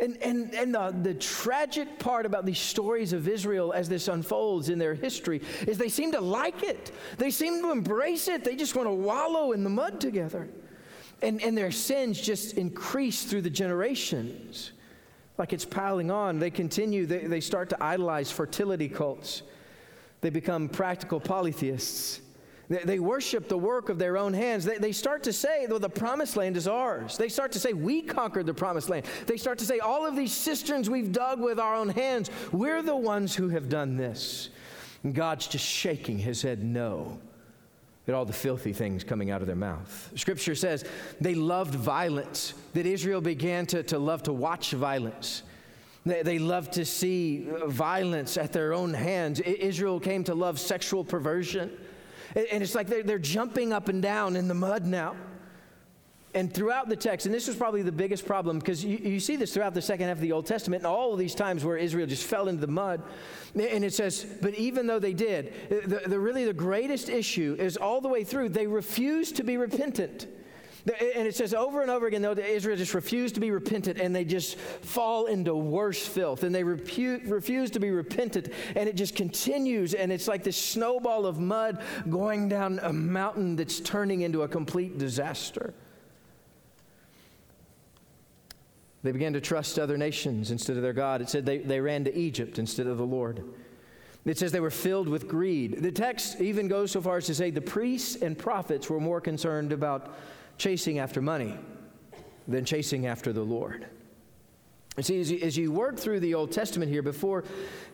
And, 0.00 0.16
and, 0.22 0.54
and 0.54 0.74
the, 0.74 0.94
the 1.02 1.14
tragic 1.14 1.98
part 1.98 2.26
about 2.26 2.44
these 2.44 2.58
stories 2.58 3.12
of 3.12 3.28
Israel 3.28 3.72
as 3.72 3.88
this 3.88 4.08
unfolds 4.08 4.68
in 4.68 4.78
their 4.78 4.94
history 4.94 5.40
is 5.66 5.78
they 5.78 5.88
seem 5.88 6.12
to 6.12 6.20
like 6.20 6.62
it. 6.62 6.92
They 7.18 7.30
seem 7.30 7.62
to 7.62 7.70
embrace 7.70 8.28
it. 8.28 8.44
They 8.44 8.56
just 8.56 8.74
want 8.74 8.88
to 8.88 8.92
wallow 8.92 9.52
in 9.52 9.64
the 9.64 9.70
mud 9.70 10.00
together. 10.00 10.48
And, 11.22 11.42
and 11.42 11.56
their 11.56 11.70
sins 11.70 12.20
just 12.20 12.54
increase 12.54 13.24
through 13.24 13.42
the 13.42 13.50
generations. 13.50 14.72
Like 15.38 15.52
it's 15.52 15.64
piling 15.64 16.10
on. 16.10 16.38
They 16.38 16.50
continue, 16.50 17.06
they, 17.06 17.26
they 17.26 17.40
start 17.40 17.70
to 17.70 17.82
idolize 17.82 18.30
fertility 18.30 18.88
cults. 18.88 19.42
They 20.20 20.30
become 20.30 20.68
practical 20.68 21.20
polytheists. 21.20 22.20
They 22.68 22.98
worship 22.98 23.48
the 23.48 23.58
work 23.58 23.88
of 23.90 23.98
their 23.98 24.16
own 24.16 24.34
hands. 24.34 24.64
They, 24.64 24.90
start 24.90 25.22
to 25.24 25.32
say, 25.32 25.66
well, 25.68 25.78
the 25.78 25.88
promised 25.88 26.36
land 26.36 26.56
is 26.56 26.66
ours. 26.66 27.16
They 27.16 27.28
start 27.28 27.52
to 27.52 27.60
say, 27.60 27.72
we 27.72 28.02
conquered 28.02 28.46
the 28.46 28.54
promised 28.54 28.88
land. 28.88 29.06
They 29.26 29.36
start 29.36 29.58
to 29.58 29.64
say, 29.64 29.78
all 29.78 30.04
of 30.04 30.16
these 30.16 30.32
cisterns 30.32 30.90
we've 30.90 31.12
dug 31.12 31.40
with 31.40 31.60
our 31.60 31.76
own 31.76 31.90
hands, 31.90 32.28
we're 32.50 32.82
the 32.82 32.96
ones 32.96 33.36
who 33.36 33.50
have 33.50 33.68
done 33.68 33.96
this. 33.96 34.50
And 35.04 35.14
God's 35.14 35.46
just 35.46 35.64
shaking 35.64 36.18
his 36.18 36.42
head 36.42 36.64
no 36.64 37.20
at 38.08 38.14
all 38.14 38.24
the 38.24 38.32
filthy 38.32 38.72
things 38.72 39.04
coming 39.04 39.30
out 39.30 39.40
of 39.40 39.46
their 39.46 39.56
mouth. 39.56 40.12
Scripture 40.16 40.54
says 40.54 40.84
they 41.20 41.34
loved 41.34 41.74
violence, 41.74 42.54
that 42.72 42.86
Israel 42.86 43.20
began 43.20 43.66
to, 43.66 43.82
to 43.84 43.98
love 43.98 44.24
to 44.24 44.32
watch 44.32 44.72
violence. 44.72 45.42
They, 46.04 46.22
they 46.22 46.38
loved 46.38 46.72
to 46.74 46.84
see 46.84 47.48
violence 47.66 48.36
at 48.36 48.52
their 48.52 48.72
own 48.72 48.94
hands. 48.94 49.40
Israel 49.40 49.98
came 49.98 50.24
to 50.24 50.34
love 50.34 50.60
sexual 50.60 51.04
perversion. 51.04 51.76
And 52.36 52.62
it's 52.62 52.74
like 52.74 52.86
they're, 52.86 53.18
jumping 53.18 53.72
up 53.72 53.88
and 53.88 54.02
down 54.02 54.36
in 54.36 54.46
the 54.46 54.54
mud 54.54 54.84
now. 54.84 55.16
And 56.34 56.52
throughout 56.52 56.90
the 56.90 56.96
text, 56.96 57.24
and 57.24 57.34
this 57.34 57.48
is 57.48 57.56
probably 57.56 57.80
the 57.80 57.90
biggest 57.90 58.26
problem 58.26 58.58
because 58.58 58.84
you, 58.84 58.98
you, 58.98 59.20
see 59.20 59.36
this 59.36 59.54
throughout 59.54 59.72
the 59.72 59.80
second 59.80 60.08
half 60.08 60.18
of 60.18 60.20
the 60.20 60.32
Old 60.32 60.44
Testament 60.44 60.80
and 60.80 60.86
all 60.86 61.14
of 61.14 61.18
these 61.18 61.34
times 61.34 61.64
where 61.64 61.78
Israel 61.78 62.06
just 62.06 62.24
fell 62.24 62.48
into 62.48 62.60
the 62.60 62.66
mud. 62.66 63.02
And 63.54 63.82
it 63.82 63.94
says, 63.94 64.26
but 64.42 64.54
even 64.54 64.86
though 64.86 64.98
they 64.98 65.14
did, 65.14 65.54
the, 65.70 66.02
the 66.06 66.20
really 66.20 66.44
the 66.44 66.52
greatest 66.52 67.08
issue 67.08 67.56
is 67.58 67.78
all 67.78 68.02
the 68.02 68.08
way 68.08 68.22
through, 68.22 68.50
they 68.50 68.66
refused 68.66 69.36
to 69.36 69.44
be 69.44 69.56
repentant. 69.56 70.26
And 70.86 71.26
it 71.26 71.34
says 71.34 71.52
over 71.52 71.82
and 71.82 71.90
over 71.90 72.06
again, 72.06 72.22
though, 72.22 72.32
Israel 72.32 72.76
just 72.76 72.94
refused 72.94 73.34
to 73.34 73.40
be 73.40 73.50
repentant 73.50 73.98
and 73.98 74.14
they 74.14 74.24
just 74.24 74.56
fall 74.56 75.26
into 75.26 75.52
worse 75.56 76.06
filth 76.06 76.44
and 76.44 76.54
they 76.54 76.62
repu- 76.62 77.28
refuse 77.28 77.72
to 77.72 77.80
be 77.80 77.90
repentant 77.90 78.52
and 78.76 78.88
it 78.88 78.94
just 78.94 79.16
continues 79.16 79.94
and 79.94 80.12
it's 80.12 80.28
like 80.28 80.44
this 80.44 80.56
snowball 80.56 81.26
of 81.26 81.40
mud 81.40 81.82
going 82.08 82.48
down 82.48 82.78
a 82.82 82.92
mountain 82.92 83.56
that's 83.56 83.80
turning 83.80 84.20
into 84.20 84.42
a 84.42 84.48
complete 84.48 84.96
disaster. 84.96 85.74
They 89.02 89.10
began 89.10 89.32
to 89.32 89.40
trust 89.40 89.80
other 89.80 89.96
nations 89.96 90.52
instead 90.52 90.76
of 90.76 90.82
their 90.82 90.92
God. 90.92 91.20
It 91.20 91.28
said 91.28 91.44
they, 91.44 91.58
they 91.58 91.80
ran 91.80 92.04
to 92.04 92.16
Egypt 92.16 92.60
instead 92.60 92.86
of 92.86 92.96
the 92.96 93.06
Lord. 93.06 93.42
It 94.24 94.38
says 94.38 94.50
they 94.50 94.60
were 94.60 94.70
filled 94.70 95.08
with 95.08 95.28
greed. 95.28 95.82
The 95.82 95.92
text 95.92 96.40
even 96.40 96.66
goes 96.66 96.92
so 96.92 97.00
far 97.00 97.16
as 97.16 97.26
to 97.26 97.34
say 97.34 97.50
the 97.50 97.60
priests 97.60 98.16
and 98.16 98.36
prophets 98.36 98.90
were 98.90 99.00
more 99.00 99.20
concerned 99.20 99.72
about 99.72 100.14
chasing 100.58 100.98
after 100.98 101.20
money 101.20 101.56
than 102.48 102.64
chasing 102.64 103.06
after 103.06 103.32
the 103.32 103.42
Lord. 103.42 103.86
You 104.96 105.02
see, 105.02 105.20
as 105.20 105.30
you, 105.30 105.38
as 105.40 105.56
you 105.56 105.72
work 105.72 105.98
through 105.98 106.20
the 106.20 106.34
Old 106.34 106.52
Testament 106.52 106.90
here, 106.90 107.02
before 107.02 107.44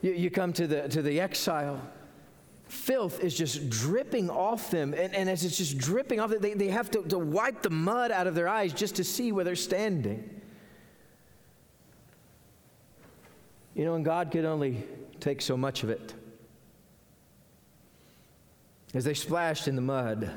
you, 0.03 0.13
you 0.13 0.31
come 0.31 0.53
to 0.53 0.67
the, 0.67 0.89
to 0.89 1.03
the 1.03 1.21
exile, 1.21 1.81
filth 2.69 3.21
is 3.21 3.35
just 3.37 3.69
dripping 3.69 4.31
off 4.31 4.71
them. 4.71 4.95
And, 4.95 5.15
and 5.15 5.29
as 5.29 5.45
it's 5.45 5.57
just 5.57 5.79
dripping 5.79 6.21
off, 6.21 6.31
they, 6.31 6.55
they 6.55 6.69
have 6.69 6.91
to, 6.93 7.03
to 7.03 7.19
wipe 7.19 7.63
the 7.63 7.71
mud 7.71 8.13
out 8.13 8.27
of 8.27 8.35
their 8.35 8.49
eyes 8.49 8.73
just 8.73 8.97
to 8.97 9.05
see 9.05 9.33
where 9.33 9.45
they're 9.45 9.57
standing. 9.57 10.41
You 13.75 13.85
know, 13.85 13.95
and 13.95 14.05
God 14.05 14.31
could 14.31 14.45
only 14.45 14.85
take 15.19 15.41
so 15.41 15.57
much 15.57 15.83
of 15.83 15.91
it. 15.91 16.15
As 18.95 19.05
they 19.05 19.15
splashed 19.15 19.67
in 19.67 19.75
the 19.75 19.83
mud, 19.83 20.31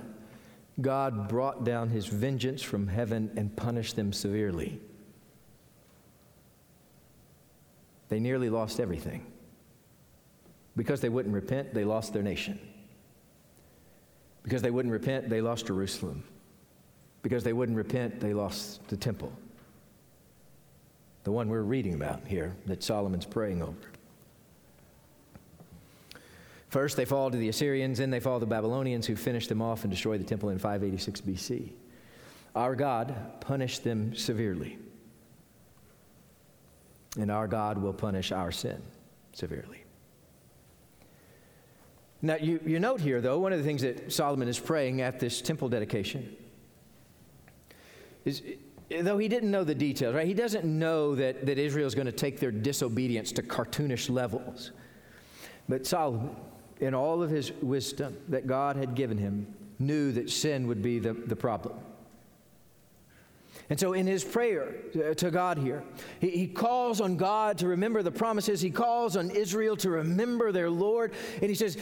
God 0.82 1.30
brought 1.30 1.64
down 1.64 1.90
his 1.90 2.08
vengeance 2.08 2.62
from 2.62 2.88
heaven 2.88 3.32
and 3.38 3.56
punished 3.56 3.96
them 3.96 4.12
severely. 4.12 4.80
They 8.10 8.20
nearly 8.20 8.50
lost 8.50 8.80
everything. 8.80 9.26
Because 10.76 11.00
they 11.00 11.10
wouldn't 11.10 11.34
repent, 11.34 11.74
they 11.74 11.86
lost 11.86 12.14
their 12.14 12.22
nation. 12.22 12.60
Because 14.44 14.62
they 14.62 14.72
wouldn't 14.72 14.92
repent, 14.92 15.30
they 15.30 15.42
lost 15.42 15.68
Jerusalem. 15.68 16.24
Because 17.22 17.44
they 17.44 17.54
wouldn't 17.54 17.78
repent, 17.78 18.20
they 18.20 18.34
lost 18.34 18.86
the 18.90 18.98
temple. 18.98 19.32
The 21.24 21.32
one 21.32 21.50
we're 21.50 21.62
reading 21.62 21.96
about 21.96 22.28
here 22.28 22.56
that 22.68 22.84
Solomon's 22.84 23.26
praying 23.26 23.64
over. 23.64 23.95
First, 26.76 26.98
they 26.98 27.06
fall 27.06 27.32
to 27.32 27.38
the 27.38 27.48
Assyrians, 27.48 28.00
then 28.00 28.10
they 28.10 28.20
fall 28.20 28.38
to 28.38 28.42
the 28.42 28.50
Babylonians, 28.50 29.08
who 29.08 29.16
finish 29.16 29.48
them 29.48 29.62
off 29.62 29.86
and 29.86 29.92
destroy 29.92 30.18
the 30.18 30.26
temple 30.26 30.50
in 30.50 30.60
586 30.60 31.22
BC. 31.22 31.72
Our 32.54 32.76
God 32.76 33.16
punished 33.40 33.86
them 33.86 34.14
severely. 34.14 34.78
And 37.18 37.32
our 37.32 37.48
God 37.48 37.78
will 37.78 37.94
punish 37.94 38.34
our 38.34 38.52
sin 38.52 38.82
severely. 39.32 39.86
Now, 42.22 42.36
you, 42.36 42.60
you 42.66 42.78
note 42.82 43.00
here, 43.00 43.22
though, 43.22 43.40
one 43.40 43.54
of 43.54 43.60
the 43.60 43.64
things 43.64 43.82
that 43.82 44.12
Solomon 44.12 44.50
is 44.50 44.60
praying 44.60 45.00
at 45.00 45.18
this 45.18 45.40
temple 45.42 45.70
dedication 45.70 46.36
is 48.26 48.44
though 49.00 49.18
he 49.18 49.30
didn't 49.30 49.50
know 49.50 49.64
the 49.64 49.76
details, 49.76 50.14
right? 50.14 50.28
He 50.28 50.34
doesn't 50.34 50.66
know 50.66 51.16
that, 51.16 51.46
that 51.46 51.58
Israel 51.58 51.88
is 51.88 51.96
going 51.96 52.08
to 52.08 52.12
take 52.12 52.42
their 52.42 52.52
disobedience 52.52 53.32
to 53.32 53.44
cartoonish 53.44 54.10
levels. 54.10 54.72
But 55.70 55.88
Solomon, 55.88 56.36
in 56.80 56.94
all 56.94 57.24
of 57.24 57.30
his 57.30 57.52
wisdom 57.62 58.18
that 58.30 58.48
God 58.48 58.76
had 58.76 58.96
given 58.96 59.18
him, 59.18 59.48
knew 59.80 60.12
that 60.14 60.30
sin 60.30 60.68
would 60.68 60.82
be 60.82 61.00
the, 61.00 61.14
the 61.14 61.36
problem. 61.36 61.78
And 63.70 63.80
so, 63.80 63.94
in 63.94 64.06
his 64.06 64.24
prayer 64.24 64.76
uh, 64.96 65.16
to 65.16 65.32
God 65.32 65.58
here, 65.58 65.84
he, 66.20 66.30
he, 66.30 66.48
calls 66.48 67.02
on 67.02 67.18
God 67.18 67.58
to 67.58 67.68
remember 67.68 68.04
the 68.04 68.12
promises. 68.12 68.62
He 68.62 68.70
calls 68.70 69.18
on 69.18 69.32
Israel 69.32 69.76
to 69.78 69.90
remember 69.90 70.52
their 70.52 70.70
Lord. 70.70 71.14
And 71.42 71.50
he 71.50 71.56
says, 71.56 71.76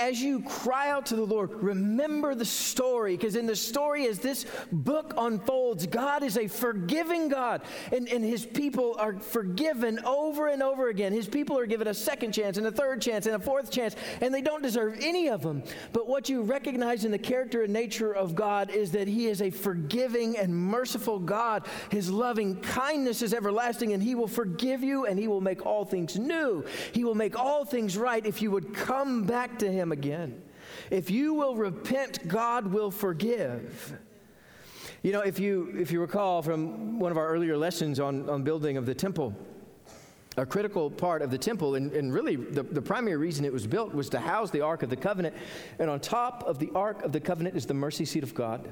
As 0.00 0.22
you 0.22 0.40
cry 0.40 0.90
out 0.90 1.04
to 1.06 1.16
the 1.16 1.24
Lord, 1.24 1.52
remember 1.52 2.34
the 2.34 2.46
story. 2.46 3.14
Because 3.14 3.36
in 3.36 3.44
the 3.44 3.56
story, 3.56 4.06
as 4.06 4.20
this 4.20 4.46
book 4.72 5.12
unfolds, 5.18 5.86
God 5.86 6.22
is 6.22 6.38
a 6.38 6.48
forgiving 6.48 7.28
God. 7.28 7.60
And, 7.92 8.08
and 8.08 8.24
his 8.24 8.46
people 8.46 8.96
are 8.98 9.18
forgiven 9.20 9.98
over 10.06 10.48
and 10.48 10.62
over 10.62 10.88
again. 10.88 11.12
His 11.12 11.28
people 11.28 11.58
are 11.58 11.66
given 11.66 11.88
a 11.88 11.94
second 11.94 12.32
chance, 12.32 12.56
and 12.56 12.66
a 12.66 12.72
third 12.72 13.02
chance, 13.02 13.26
and 13.26 13.36
a 13.36 13.38
fourth 13.38 13.70
chance. 13.70 13.96
And 14.22 14.32
they 14.32 14.42
don't 14.42 14.62
deserve 14.62 14.96
any 15.02 15.28
of 15.28 15.42
them. 15.42 15.62
But 15.92 16.08
what 16.08 16.30
you 16.30 16.40
recognize 16.40 17.04
in 17.04 17.10
the 17.10 17.18
character 17.18 17.64
and 17.64 17.72
nature 17.72 18.14
of 18.14 18.34
God 18.34 18.70
is 18.70 18.92
that 18.92 19.08
he 19.08 19.26
is 19.26 19.42
a 19.42 19.50
forgiving 19.50 20.38
and 20.38 20.54
merciful 20.56 21.17
God. 21.18 21.66
His 21.90 22.10
loving 22.10 22.60
kindness 22.60 23.22
is 23.22 23.34
everlasting, 23.34 23.92
and 23.92 24.02
He 24.02 24.14
will 24.14 24.28
forgive 24.28 24.82
you 24.82 25.06
and 25.06 25.18
He 25.18 25.28
will 25.28 25.40
make 25.40 25.64
all 25.66 25.84
things 25.84 26.18
new. 26.18 26.64
He 26.92 27.04
will 27.04 27.14
make 27.14 27.38
all 27.38 27.64
things 27.64 27.96
right 27.96 28.24
if 28.24 28.42
you 28.42 28.50
would 28.50 28.74
come 28.74 29.24
back 29.24 29.58
to 29.60 29.70
Him 29.70 29.92
again. 29.92 30.42
If 30.90 31.10
you 31.10 31.34
will 31.34 31.56
repent, 31.56 32.28
God 32.28 32.66
will 32.66 32.90
forgive. 32.90 33.98
You 35.02 35.12
know, 35.12 35.20
if 35.20 35.38
you, 35.38 35.74
if 35.78 35.92
you 35.92 36.00
recall 36.00 36.42
from 36.42 36.98
one 36.98 37.12
of 37.12 37.18
our 37.18 37.28
earlier 37.28 37.56
lessons 37.56 38.00
on, 38.00 38.28
on 38.28 38.42
building 38.42 38.76
of 38.76 38.84
the 38.84 38.94
temple, 38.94 39.34
a 40.36 40.46
critical 40.46 40.90
part 40.90 41.22
of 41.22 41.30
the 41.30 41.38
temple, 41.38 41.74
and, 41.74 41.92
and 41.92 42.12
really 42.12 42.36
the, 42.36 42.62
the 42.62 42.82
primary 42.82 43.16
reason 43.16 43.44
it 43.44 43.52
was 43.52 43.66
built 43.66 43.94
was 43.94 44.08
to 44.10 44.18
house 44.18 44.50
the 44.50 44.60
Ark 44.60 44.82
of 44.82 44.90
the 44.90 44.96
Covenant. 44.96 45.34
And 45.78 45.90
on 45.90 46.00
top 46.00 46.44
of 46.46 46.58
the 46.58 46.70
Ark 46.74 47.02
of 47.02 47.12
the 47.12 47.20
Covenant 47.20 47.56
is 47.56 47.66
the 47.66 47.74
mercy 47.74 48.04
seat 48.04 48.22
of 48.22 48.34
God. 48.34 48.68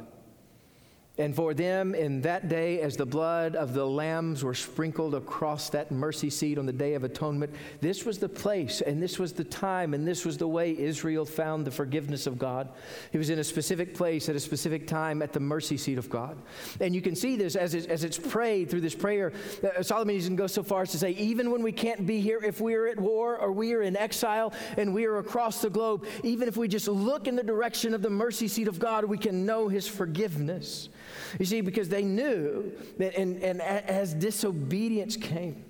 And 1.18 1.34
for 1.34 1.54
them 1.54 1.94
in 1.94 2.20
that 2.22 2.50
day, 2.50 2.80
as 2.82 2.94
the 2.96 3.06
blood 3.06 3.56
of 3.56 3.72
the 3.72 3.86
lambs 3.86 4.44
were 4.44 4.54
sprinkled 4.54 5.14
across 5.14 5.70
that 5.70 5.90
mercy 5.90 6.28
seat 6.28 6.58
on 6.58 6.66
the 6.66 6.74
Day 6.74 6.92
of 6.92 7.04
Atonement, 7.04 7.54
this 7.80 8.04
was 8.04 8.18
the 8.18 8.28
place 8.28 8.82
and 8.82 9.02
this 9.02 9.18
was 9.18 9.32
the 9.32 9.44
time 9.44 9.94
and 9.94 10.06
this 10.06 10.26
was 10.26 10.36
the 10.36 10.46
way 10.46 10.76
Israel 10.76 11.24
found 11.24 11.64
the 11.64 11.70
forgiveness 11.70 12.26
of 12.26 12.38
God. 12.38 12.68
He 13.12 13.18
was 13.18 13.30
in 13.30 13.38
a 13.38 13.44
specific 13.44 13.94
place 13.94 14.28
at 14.28 14.36
a 14.36 14.40
specific 14.40 14.86
time 14.86 15.22
at 15.22 15.32
the 15.32 15.40
mercy 15.40 15.78
seat 15.78 15.96
of 15.96 16.10
God. 16.10 16.36
And 16.80 16.94
you 16.94 17.00
can 17.00 17.16
see 17.16 17.36
this 17.36 17.56
as, 17.56 17.72
it, 17.72 17.86
as 17.86 18.04
it's 18.04 18.18
prayed 18.18 18.68
through 18.68 18.82
this 18.82 18.94
prayer. 18.94 19.32
Uh, 19.64 19.82
Solomon 19.82 20.16
even 20.16 20.36
goes 20.36 20.52
so 20.52 20.62
far 20.62 20.82
as 20.82 20.90
to 20.90 20.98
say, 20.98 21.12
even 21.12 21.50
when 21.50 21.62
we 21.62 21.72
can't 21.72 22.04
be 22.04 22.20
here, 22.20 22.40
if 22.44 22.60
we 22.60 22.74
are 22.74 22.88
at 22.88 23.00
war 23.00 23.38
or 23.38 23.52
we 23.52 23.72
are 23.72 23.80
in 23.80 23.96
exile 23.96 24.52
and 24.76 24.92
we 24.92 25.06
are 25.06 25.16
across 25.16 25.62
the 25.62 25.70
globe, 25.70 26.04
even 26.24 26.46
if 26.46 26.58
we 26.58 26.68
just 26.68 26.88
look 26.88 27.26
in 27.26 27.36
the 27.36 27.42
direction 27.42 27.94
of 27.94 28.02
the 28.02 28.10
mercy 28.10 28.48
seat 28.48 28.68
of 28.68 28.78
God, 28.78 29.06
we 29.06 29.16
can 29.16 29.46
know 29.46 29.68
his 29.68 29.88
forgiveness. 29.88 30.90
You 31.38 31.44
see, 31.44 31.60
because 31.60 31.88
they 31.88 32.02
knew 32.02 32.72
that, 32.98 33.14
and, 33.16 33.42
and 33.42 33.60
as 33.60 34.14
disobedience 34.14 35.16
came, 35.16 35.64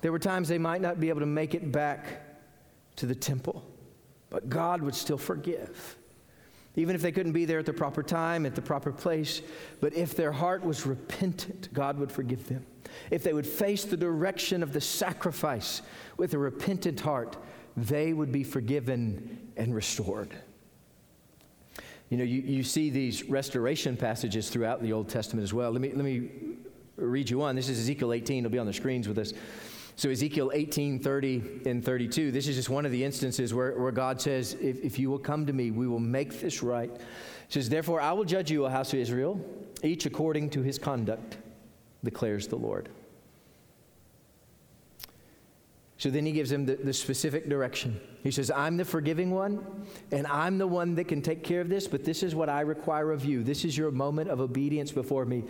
there 0.00 0.12
were 0.12 0.18
times 0.18 0.48
they 0.48 0.58
might 0.58 0.80
not 0.80 1.00
be 1.00 1.08
able 1.08 1.20
to 1.20 1.26
make 1.26 1.54
it 1.54 1.72
back 1.72 2.06
to 2.96 3.06
the 3.06 3.14
temple, 3.14 3.64
but 4.30 4.48
God 4.48 4.82
would 4.82 4.94
still 4.94 5.18
forgive. 5.18 5.96
Even 6.76 6.94
if 6.94 7.02
they 7.02 7.12
couldn't 7.12 7.32
be 7.32 7.44
there 7.44 7.60
at 7.60 7.66
the 7.66 7.72
proper 7.72 8.02
time, 8.02 8.46
at 8.46 8.54
the 8.54 8.62
proper 8.62 8.92
place, 8.92 9.42
but 9.80 9.94
if 9.94 10.14
their 10.14 10.32
heart 10.32 10.64
was 10.64 10.86
repentant, 10.86 11.72
God 11.72 11.98
would 11.98 12.10
forgive 12.10 12.48
them. 12.48 12.66
If 13.10 13.22
they 13.22 13.32
would 13.32 13.46
face 13.46 13.84
the 13.84 13.96
direction 13.96 14.62
of 14.62 14.72
the 14.72 14.80
sacrifice 14.80 15.82
with 16.16 16.34
a 16.34 16.38
repentant 16.38 17.00
heart, 17.00 17.36
they 17.76 18.12
would 18.12 18.32
be 18.32 18.44
forgiven 18.44 19.52
and 19.56 19.74
restored. 19.74 20.34
You 22.10 22.18
know, 22.18 22.24
you, 22.24 22.42
you 22.42 22.62
see 22.62 22.90
these 22.90 23.28
restoration 23.28 23.96
passages 23.96 24.50
throughout 24.50 24.82
the 24.82 24.92
Old 24.92 25.08
Testament 25.08 25.42
as 25.42 25.54
well. 25.54 25.70
Let 25.70 25.80
me, 25.80 25.92
let 25.92 26.04
me 26.04 26.30
read 26.96 27.30
you 27.30 27.38
one. 27.38 27.56
This 27.56 27.68
is 27.68 27.78
Ezekiel 27.78 28.12
18. 28.12 28.44
It'll 28.44 28.52
be 28.52 28.58
on 28.58 28.66
the 28.66 28.72
screens 28.72 29.08
with 29.08 29.18
us. 29.18 29.32
So, 29.96 30.10
Ezekiel 30.10 30.50
18, 30.52 30.98
30 30.98 31.60
and 31.66 31.84
32, 31.84 32.32
this 32.32 32.48
is 32.48 32.56
just 32.56 32.68
one 32.68 32.84
of 32.84 32.90
the 32.90 33.04
instances 33.04 33.54
where, 33.54 33.78
where 33.78 33.92
God 33.92 34.20
says, 34.20 34.54
if, 34.60 34.80
if 34.80 34.98
you 34.98 35.08
will 35.08 35.20
come 35.20 35.46
to 35.46 35.52
me, 35.52 35.70
we 35.70 35.86
will 35.86 36.00
make 36.00 36.40
this 36.40 36.64
right. 36.64 36.90
It 36.90 37.00
says, 37.48 37.68
Therefore, 37.68 38.00
I 38.00 38.12
will 38.12 38.24
judge 38.24 38.50
you, 38.50 38.66
O 38.66 38.68
house 38.68 38.92
of 38.92 38.98
Israel, 38.98 39.40
each 39.84 40.04
according 40.04 40.50
to 40.50 40.62
his 40.62 40.78
conduct, 40.78 41.36
declares 42.02 42.48
the 42.48 42.56
Lord. 42.56 42.88
So 46.04 46.10
then 46.10 46.26
he 46.26 46.32
gives 46.32 46.52
him 46.52 46.66
the, 46.66 46.74
the, 46.74 46.92
specific 46.92 47.48
direction. 47.48 47.98
He 48.22 48.30
says, 48.30 48.50
I'm 48.50 48.76
the 48.76 48.84
forgiving 48.84 49.30
one, 49.30 49.64
and 50.12 50.26
I'm 50.26 50.58
the 50.58 50.66
one 50.66 50.94
that 50.96 51.08
can 51.08 51.22
take 51.22 51.42
care 51.42 51.62
of 51.62 51.70
this, 51.70 51.88
but 51.88 52.04
this 52.04 52.22
is 52.22 52.34
what 52.34 52.50
I 52.50 52.60
require 52.60 53.10
of 53.10 53.24
you. 53.24 53.42
This 53.42 53.64
is 53.64 53.78
your 53.78 53.90
moment 53.90 54.28
of 54.28 54.38
obedience 54.38 54.92
before 54.92 55.24
me. 55.24 55.44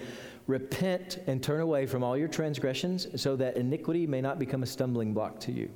Repent 0.46 1.18
and 1.26 1.42
turn 1.42 1.60
away 1.60 1.86
from 1.86 2.04
all 2.04 2.16
your 2.16 2.28
transgressions 2.28 3.20
so 3.20 3.34
that 3.34 3.56
iniquity 3.56 4.06
may 4.06 4.20
not 4.20 4.38
become 4.38 4.62
a 4.62 4.66
stumbling 4.66 5.12
block 5.12 5.40
to 5.40 5.50
you. 5.50 5.68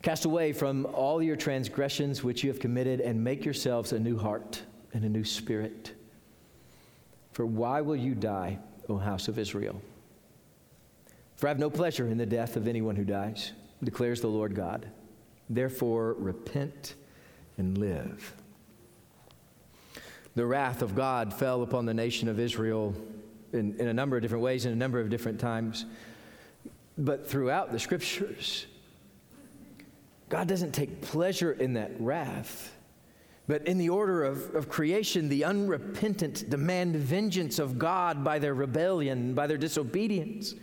Cast 0.00 0.24
away 0.24 0.54
from 0.54 0.86
all 0.86 1.22
your 1.22 1.36
transgressions 1.36 2.24
which 2.24 2.42
you 2.42 2.48
have 2.48 2.60
committed 2.60 3.02
and 3.02 3.22
make 3.22 3.44
yourselves 3.44 3.92
a 3.92 3.98
new 3.98 4.16
heart 4.16 4.62
and 4.94 5.04
a 5.04 5.08
new 5.10 5.24
spirit. 5.24 5.92
For 7.32 7.44
why 7.44 7.82
will 7.82 7.94
you 7.94 8.14
die, 8.14 8.58
O 8.88 8.96
house 8.96 9.28
of 9.28 9.38
Israel? 9.38 9.82
For 11.42 11.48
I 11.48 11.50
have 11.50 11.58
no 11.58 11.70
pleasure 11.70 12.06
in 12.06 12.18
the 12.18 12.24
death 12.24 12.54
of 12.54 12.68
anyone 12.68 12.94
who 12.94 13.04
dies, 13.04 13.50
declares 13.82 14.20
the 14.20 14.28
Lord 14.28 14.54
God. 14.54 14.86
Therefore, 15.50 16.12
repent 16.12 16.94
and 17.58 17.76
live. 17.76 18.32
The 20.36 20.46
wrath 20.46 20.82
of 20.82 20.94
God 20.94 21.34
fell 21.34 21.62
upon 21.62 21.84
the 21.84 21.94
nation 21.94 22.28
of 22.28 22.38
Israel 22.38 22.94
in, 23.52 23.74
in 23.80 23.88
a 23.88 23.92
number 23.92 24.14
of 24.14 24.22
different 24.22 24.44
ways, 24.44 24.66
in 24.66 24.72
a 24.72 24.76
number 24.76 25.00
of 25.00 25.10
different 25.10 25.40
times. 25.40 25.84
But 26.96 27.28
throughout 27.28 27.72
the 27.72 27.80
scriptures, 27.80 28.66
God 30.28 30.46
doesn't 30.46 30.70
take 30.70 31.00
pleasure 31.00 31.50
in 31.50 31.72
that 31.72 31.90
wrath. 31.98 32.72
But 33.48 33.66
in 33.66 33.78
the 33.78 33.88
order 33.88 34.22
of, 34.22 34.54
of 34.54 34.68
creation, 34.68 35.28
the 35.28 35.44
unrepentant 35.44 36.48
demand 36.48 36.94
vengeance 36.94 37.58
of 37.58 37.80
God 37.80 38.22
by 38.22 38.38
their 38.38 38.54
rebellion, 38.54 39.34
by 39.34 39.48
their 39.48 39.58
disobedience. 39.58 40.54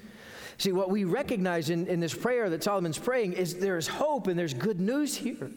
See, 0.59 0.73
what 0.73 0.89
we 0.89 1.05
recognize 1.05 1.69
in, 1.69 1.87
in 1.87 2.01
this 2.01 2.13
prayer 2.13 2.49
that 2.49 2.63
Solomon's 2.63 2.97
praying 2.97 3.33
is 3.33 3.55
there's 3.55 3.87
hope 3.87 4.27
and 4.27 4.37
there's 4.37 4.53
good 4.53 4.81
news 4.81 5.15
here. 5.15 5.49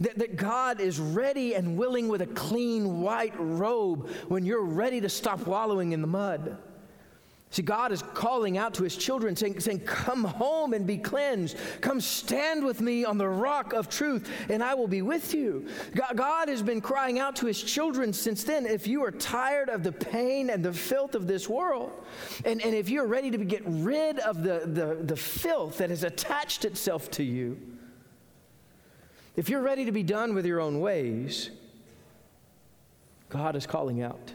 That, 0.00 0.16
that 0.18 0.36
God 0.36 0.80
is 0.80 1.00
ready 1.00 1.54
and 1.54 1.76
willing 1.76 2.08
with 2.08 2.22
a 2.22 2.26
clean 2.26 3.00
white 3.00 3.34
robe 3.36 4.08
when 4.28 4.46
you're 4.46 4.64
ready 4.64 5.00
to 5.00 5.08
stop 5.08 5.46
wallowing 5.46 5.90
in 5.90 6.00
the 6.00 6.06
mud. 6.06 6.56
See, 7.50 7.62
God 7.62 7.92
is 7.92 8.02
calling 8.02 8.58
out 8.58 8.74
to 8.74 8.82
his 8.82 8.96
children, 8.96 9.36
saying, 9.36 9.60
saying, 9.60 9.80
Come 9.80 10.24
home 10.24 10.72
and 10.72 10.84
be 10.84 10.98
cleansed. 10.98 11.56
Come 11.80 12.00
stand 12.00 12.64
with 12.64 12.80
me 12.80 13.04
on 13.04 13.16
the 13.16 13.28
rock 13.28 13.72
of 13.72 13.88
truth, 13.88 14.28
and 14.50 14.60
I 14.60 14.74
will 14.74 14.88
be 14.88 15.02
with 15.02 15.32
you. 15.32 15.68
God, 16.16 16.48
has 16.48 16.62
been 16.62 16.80
crying 16.80 17.20
out 17.20 17.36
to 17.36 17.46
his 17.46 17.62
children 17.62 18.12
since 18.12 18.42
then. 18.42 18.66
If 18.66 18.88
you 18.88 19.04
are 19.04 19.12
tired 19.12 19.68
of 19.68 19.84
the 19.84 19.92
pain 19.92 20.50
and 20.50 20.64
the 20.64 20.72
filth 20.72 21.14
of 21.14 21.28
this 21.28 21.48
world, 21.48 21.92
and, 22.44 22.60
and 22.60 22.74
if 22.74 22.88
you're 22.88 23.06
ready 23.06 23.30
to 23.30 23.38
get 23.38 23.62
rid 23.64 24.18
of 24.18 24.42
the, 24.42 24.62
the, 24.66 25.04
the 25.04 25.16
filth 25.16 25.78
that 25.78 25.90
has 25.90 26.02
attached 26.02 26.64
itself 26.64 27.08
to 27.12 27.22
you, 27.22 27.56
if 29.36 29.48
you're 29.48 29.62
ready 29.62 29.84
to 29.84 29.92
be 29.92 30.02
done 30.02 30.34
with 30.34 30.44
your 30.44 30.60
own 30.60 30.80
ways, 30.80 31.50
God 33.28 33.54
is 33.54 33.64
calling 33.64 34.02
out. 34.02 34.32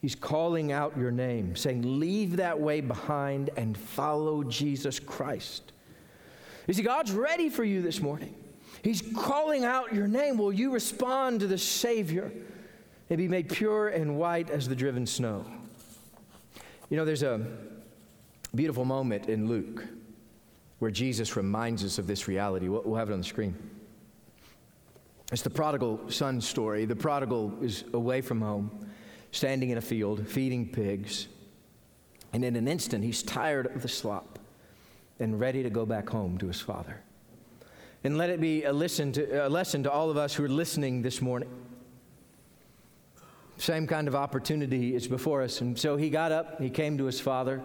He's 0.00 0.14
calling 0.14 0.70
out 0.70 0.96
your 0.96 1.10
name, 1.10 1.56
saying, 1.56 1.98
Leave 1.98 2.36
that 2.36 2.58
way 2.58 2.80
behind 2.80 3.50
and 3.56 3.76
follow 3.76 4.44
Jesus 4.44 5.00
Christ. 5.00 5.72
You 6.66 6.74
see, 6.74 6.82
God's 6.82 7.12
ready 7.12 7.48
for 7.48 7.64
you 7.64 7.82
this 7.82 8.00
morning. 8.00 8.34
He's 8.82 9.02
calling 9.16 9.64
out 9.64 9.92
your 9.92 10.06
name. 10.06 10.38
Will 10.38 10.52
you 10.52 10.70
respond 10.70 11.40
to 11.40 11.46
the 11.48 11.58
Savior 11.58 12.30
and 13.10 13.18
be 13.18 13.26
made 13.26 13.48
pure 13.48 13.88
and 13.88 14.16
white 14.18 14.50
as 14.50 14.68
the 14.68 14.76
driven 14.76 15.04
snow? 15.04 15.44
You 16.90 16.96
know, 16.96 17.04
there's 17.04 17.24
a 17.24 17.44
beautiful 18.54 18.84
moment 18.84 19.28
in 19.28 19.48
Luke 19.48 19.84
where 20.78 20.92
Jesus 20.92 21.36
reminds 21.36 21.84
us 21.84 21.98
of 21.98 22.06
this 22.06 22.28
reality. 22.28 22.68
We'll, 22.68 22.94
have 22.94 23.10
it 23.10 23.12
on 23.12 23.18
the 23.18 23.24
screen. 23.26 23.56
It's 25.32 25.42
the 25.42 25.50
prodigal 25.50 26.08
son 26.08 26.40
story. 26.40 26.84
The 26.84 26.94
prodigal 26.94 27.52
is 27.60 27.84
away 27.92 28.20
from 28.20 28.40
home 28.40 28.87
standing 29.30 29.70
in 29.70 29.78
a 29.78 29.82
field 29.82 30.26
feeding 30.28 30.68
pigs. 30.68 31.28
And 32.32 32.44
in 32.44 32.56
an 32.56 32.68
instant, 32.68 33.04
he's 33.04 33.22
tired 33.22 33.66
of 33.74 33.82
the 33.82 33.88
slop 33.88 34.38
and 35.18 35.40
ready 35.40 35.62
to 35.62 35.70
go 35.70 35.86
back 35.86 36.08
home 36.08 36.38
to 36.38 36.46
his 36.46 36.60
father. 36.60 37.00
And 38.04 38.16
let 38.16 38.30
it 38.30 38.40
be 38.40 38.64
a, 38.64 38.72
listen 38.72 39.12
to, 39.12 39.46
a 39.46 39.48
lesson 39.48 39.82
to 39.82 39.90
all 39.90 40.10
of 40.10 40.16
us 40.16 40.34
who 40.34 40.44
are 40.44 40.48
listening 40.48 41.02
this 41.02 41.20
morning. 41.20 41.48
Same 43.56 43.86
kind 43.86 44.06
of 44.06 44.14
opportunity 44.14 44.94
is 44.94 45.08
before 45.08 45.42
us. 45.42 45.60
And 45.60 45.76
so 45.76 45.96
he 45.96 46.10
got 46.10 46.30
up, 46.30 46.60
he 46.60 46.70
came 46.70 46.96
to 46.98 47.04
his 47.04 47.20
father. 47.20 47.60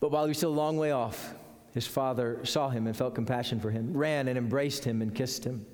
But 0.00 0.10
while 0.10 0.24
he 0.24 0.28
was 0.28 0.36
still 0.36 0.50
a 0.50 0.54
long 0.54 0.76
way 0.76 0.90
off, 0.92 1.32
his 1.72 1.86
father 1.86 2.44
saw 2.44 2.68
him 2.68 2.86
and 2.86 2.96
felt 2.96 3.14
compassion 3.14 3.58
for 3.58 3.70
him, 3.70 3.96
ran 3.96 4.28
and 4.28 4.36
embraced 4.36 4.84
him 4.84 5.00
and 5.00 5.14
kissed 5.14 5.44
him. 5.44 5.64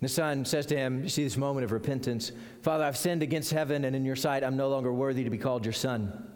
The 0.00 0.08
son 0.08 0.44
says 0.44 0.66
to 0.66 0.76
him, 0.76 1.02
You 1.02 1.08
see 1.08 1.24
this 1.24 1.36
moment 1.36 1.64
of 1.64 1.72
repentance 1.72 2.32
Father, 2.62 2.84
I've 2.84 2.96
sinned 2.96 3.22
against 3.22 3.52
heaven, 3.52 3.84
and 3.84 3.96
in 3.96 4.04
your 4.04 4.16
sight 4.16 4.44
I'm 4.44 4.56
no 4.56 4.68
longer 4.68 4.92
worthy 4.92 5.24
to 5.24 5.30
be 5.30 5.38
called 5.38 5.64
your 5.64 5.72
son. 5.72 6.30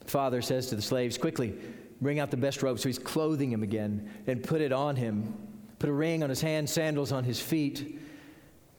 The 0.00 0.10
father 0.10 0.42
says 0.42 0.66
to 0.68 0.76
the 0.76 0.82
slaves, 0.82 1.16
Quickly, 1.16 1.54
bring 2.00 2.18
out 2.18 2.30
the 2.30 2.36
best 2.36 2.62
robe. 2.62 2.78
So 2.78 2.88
he's 2.88 2.98
clothing 2.98 3.52
him 3.52 3.62
again 3.62 4.10
and 4.26 4.42
put 4.42 4.60
it 4.60 4.72
on 4.72 4.96
him. 4.96 5.34
Put 5.78 5.88
a 5.88 5.92
ring 5.92 6.22
on 6.22 6.28
his 6.28 6.42
hand, 6.42 6.68
sandals 6.68 7.12
on 7.12 7.24
his 7.24 7.40
feet. 7.40 7.98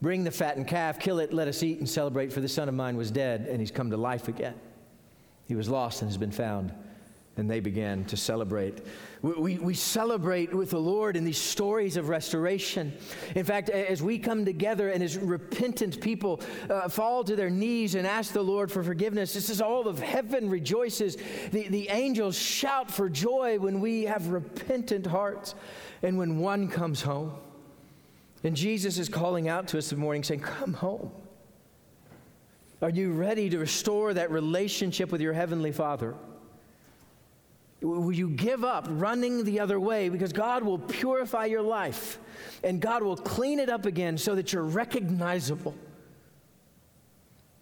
Bring 0.01 0.23
the 0.23 0.32
fattened 0.32 0.67
calf, 0.67 0.99
kill 0.99 1.19
it, 1.19 1.32
let 1.32 1.47
us 1.47 1.62
eat 1.62 1.80
and 1.80 1.89
celebrate, 1.89 2.34
for 2.34 2.41
the 2.41 2.49
son 2.49 2.67
of 2.67 2.75
mine 2.75 2.97
was 2.97 3.12
dead, 3.12 3.47
and 3.47 3.60
he's 3.60 3.69
come 3.69 3.91
to 3.91 3.97
life 3.97 4.27
again. 4.27 4.56
He 5.47 5.56
was 5.56 5.69
lost 5.69 6.01
and 6.01 6.10
has 6.10 6.17
been 6.17 6.32
found 6.32 6.73
and 7.38 7.50
they 7.50 7.62
began 7.62 8.04
to 8.06 8.17
celebrate. 8.17 8.86
We, 9.22 9.34
we, 9.34 9.58
we, 9.58 9.74
celebrate 9.74 10.54
with 10.54 10.72
the 10.72 10.80
Lord 10.80 11.15
in 11.15 11.24
these 11.24 11.38
stories 11.38 11.96
of 11.96 12.10
restoration. 12.10 12.91
In 13.36 13.46
fact, 13.46 13.70
as 13.70 14.04
we 14.04 14.20
come 14.20 14.44
together 14.44 14.89
and 14.89 15.02
as 15.02 15.17
repentant 15.17 16.02
people 16.02 16.41
uh, 16.70 16.89
fall 16.89 17.24
to 17.24 17.36
their 17.36 17.50
knees 17.50 17.96
and 17.96 18.06
ask 18.06 18.34
the 18.34 18.44
Lord 18.44 18.70
for 18.70 18.84
forgiveness, 18.84 19.34
this 19.34 19.50
is 19.50 19.62
all 19.62 19.88
of 19.88 20.00
heaven 20.00 20.50
rejoices. 20.50 21.17
The, 21.52 21.70
the 21.70 21.88
angels 21.89 22.38
shout 22.38 22.91
for 22.91 23.10
joy 23.10 23.60
when 23.60 23.80
we 23.80 24.04
have 24.04 24.28
repentant 24.28 25.06
hearts 25.06 25.56
and 26.04 26.17
when 26.17 26.38
one 26.38 26.67
comes 26.67 27.02
home. 27.02 27.32
And 28.44 28.56
Jesus 28.56 28.98
is 28.98 29.08
calling 29.08 29.48
out 29.48 29.70
to 29.70 29.78
us 29.78 29.89
this 29.89 29.98
morning 29.98 30.24
saying, 30.24 30.41
Come 30.41 30.74
home. 30.74 31.12
Are 32.82 32.89
you 32.89 33.12
ready 33.12 33.50
to 33.52 33.60
restore 33.60 34.13
that 34.15 34.32
relationship 34.32 35.12
with 35.12 35.22
your 35.22 35.34
Heavenly 35.34 35.72
Father? 35.72 36.15
Will 37.82 38.12
you 38.12 38.30
give 38.30 38.63
up 38.63 38.86
running 38.89 39.44
the 39.44 39.60
other 39.60 39.80
way 39.80 40.10
because 40.10 40.32
God 40.32 40.63
will 40.63 40.78
purify 40.78 41.46
your 41.46 41.63
life 41.63 42.20
and 42.63 42.80
God 42.80 43.02
will 43.02 43.17
clean 43.17 43.60
it 43.60 43.70
up 43.70 43.88
again 43.88 44.17
so 44.17 44.36
that 44.36 44.54
you're 44.54 44.63
recognizable? 44.63 45.74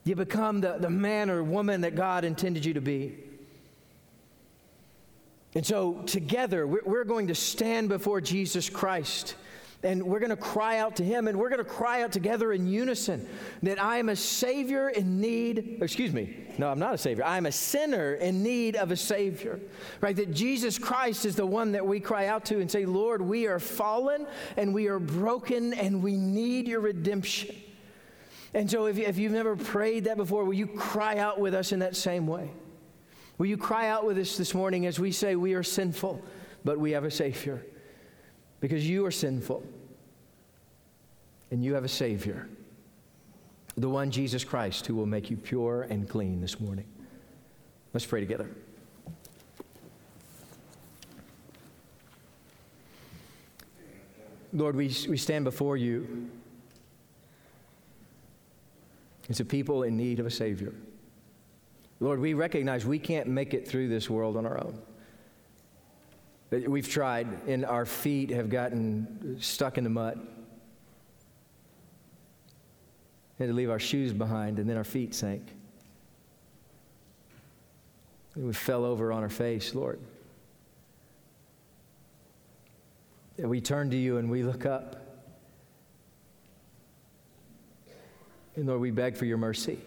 You 0.04 0.16
become 0.16 0.60
the, 0.60 0.78
the 0.78 0.90
man 0.90 1.30
or 1.30 1.42
woman 1.44 1.82
that 1.82 1.96
God 1.96 2.26
intended 2.26 2.66
you 2.66 2.74
to 2.74 2.82
be. 2.82 3.16
And 5.56 5.66
so, 5.66 6.02
together, 6.06 6.68
we're, 6.68 6.84
we're 6.86 7.04
going 7.04 7.28
to 7.28 7.36
stand 7.36 7.90
before 7.90 8.22
Jesus 8.22 8.70
Christ 8.70 9.36
and 9.82 10.04
we're 10.04 10.20
going 10.20 10.30
to 10.30 10.36
cry 10.36 10.80
out 10.80 10.98
to 10.98 11.04
him 11.06 11.28
and 11.28 11.38
we're 11.38 11.50
going 11.50 11.64
to 11.64 11.70
cry 11.70 12.02
out 12.02 12.12
together 12.12 12.52
in 12.52 12.68
unison 12.68 13.28
that 13.64 13.82
I 13.82 13.98
am 13.98 14.10
a 14.10 14.16
savior 14.16 14.90
in 14.90 15.22
need 15.22 15.80
excuse 15.82 16.12
me 16.12 16.36
no 16.58 16.70
I'm 16.70 16.80
not 16.80 16.94
a 16.94 16.98
savior. 16.98 17.24
I 17.24 17.38
am 17.38 17.46
a 17.46 17.52
sinner 17.52 18.16
in 18.16 18.44
need 18.44 18.76
of 18.76 18.92
a 18.92 18.98
savior 18.98 19.60
right? 20.02 20.16
That 20.16 20.34
Jesus 20.34 20.78
Christ 20.78 21.26
is 21.26 21.36
the 21.36 21.46
one 21.46 21.72
that 21.74 21.86
we 21.86 22.00
cry 22.00 22.28
out 22.28 22.46
to 22.46 22.60
and 22.60 22.70
say 22.70 22.86
Lord 22.86 23.22
we 23.22 23.48
are 23.48 23.60
fallen 23.60 24.28
and 24.58 24.74
we 24.74 24.88
are 24.88 25.00
broken 25.00 25.74
and 25.74 26.04
we 26.04 26.18
need 26.18 26.68
your 26.68 26.82
redemption. 26.82 27.56
And 28.54 28.70
so 28.70 28.88
if, 28.88 28.98
if 28.98 29.18
you've 29.18 29.32
never 29.32 29.56
prayed 29.56 30.06
that 30.06 30.18
before 30.18 30.44
will 30.44 30.54
you 30.54 30.68
cry 30.68 31.18
out 31.18 31.40
with 31.40 31.54
us 31.54 31.72
in 31.72 31.80
that 31.80 31.96
same 31.96 32.28
way? 32.28 32.50
Will 33.38 33.46
you 33.46 33.58
cry 33.58 33.88
out 33.88 34.06
with 34.06 34.18
us 34.18 34.36
this 34.36 34.54
morning 34.54 34.86
as 34.86 35.00
we 35.00 35.14
say 35.14 35.38
we 35.38 35.54
are 35.54 35.64
sinful 35.64 36.22
but 36.66 36.78
we 36.78 36.92
have 36.92 37.06
a 37.06 37.12
savior 37.12 37.64
because 38.60 38.88
you 38.88 39.06
are 39.06 39.12
sinful 39.12 39.64
and 41.52 41.64
you 41.64 41.74
have 41.74 41.84
a 41.84 41.90
Savior, 41.90 42.48
the 43.78 43.90
one 43.90 44.12
Jesus 44.12 44.44
Christ 44.44 44.86
who 44.86 44.96
will 44.96 45.06
make 45.06 45.30
you 45.30 45.38
pure 45.38 45.84
and 45.90 46.08
clean 46.08 46.42
this 46.42 46.60
morning. 46.60 46.86
Let's 47.94 48.06
pray 48.06 48.20
together. 48.20 48.50
Lord, 54.52 54.76
we, 54.76 54.94
we 55.08 55.18
stand 55.18 55.46
before 55.46 55.78
you 55.78 56.30
as 59.30 59.40
a 59.40 59.46
people 59.46 59.84
in 59.84 59.96
need 59.96 60.20
of 60.20 60.26
a 60.26 60.32
Savior. 60.32 60.74
Lord, 62.00 62.20
we 62.20 62.34
recognize 62.34 62.86
we 62.86 62.98
can't 62.98 63.28
make 63.28 63.54
it 63.54 63.68
through 63.68 63.90
this 63.90 64.10
world 64.10 64.38
on 64.38 64.46
our 64.46 64.60
own. 64.64 64.80
We've 66.52 66.90
tried, 66.90 67.28
and 67.48 67.64
our 67.64 67.86
feet 67.86 68.32
have 68.32 68.50
gotten 68.50 69.38
stuck 69.40 69.78
in 69.78 69.84
the 69.84 69.90
mud. 69.90 70.20
We 73.38 73.46
had 73.46 73.52
to 73.52 73.56
leave 73.56 73.70
our 73.70 73.80
shoes 73.80 74.14
behind, 74.14 74.58
and 74.58 74.68
then 74.68 74.76
our 74.76 74.84
feet 74.84 75.14
sank. 75.14 75.44
And 78.36 78.48
we 78.48 78.54
fell 78.54 78.84
over 78.84 79.12
on 79.12 79.22
our 79.22 79.30
face, 79.30 79.76
Lord. 79.76 80.00
And 83.38 83.50
we 83.50 83.62
turn 83.62 83.90
to 83.92 83.98
you 83.98 84.18
and 84.18 84.30
we 84.30 84.44
look 84.44 84.66
up. 84.66 84.98
And 88.56 88.68
Lord, 88.68 88.82
we 88.82 88.92
beg 88.92 89.16
for 89.16 89.26
your 89.26 89.38
mercy. 89.38 89.80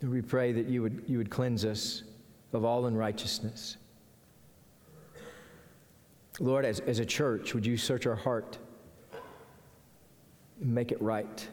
And 0.00 0.10
we 0.10 0.22
pray 0.22 0.52
that 0.52 0.66
you 0.66 0.82
would, 0.82 1.02
you 1.08 1.18
would 1.18 1.30
cleanse 1.30 1.64
us 1.64 2.04
of 2.52 2.64
all 2.64 2.86
unrighteousness. 2.86 3.76
Lord, 6.38 6.64
as, 6.64 6.80
as 6.80 6.98
a 6.98 7.04
church, 7.04 7.54
would 7.54 7.66
you 7.66 7.76
search 7.76 8.06
our 8.06 8.16
heart 8.16 8.58
and 10.60 10.74
make 10.74 10.90
it 10.90 11.00
right? 11.02 11.48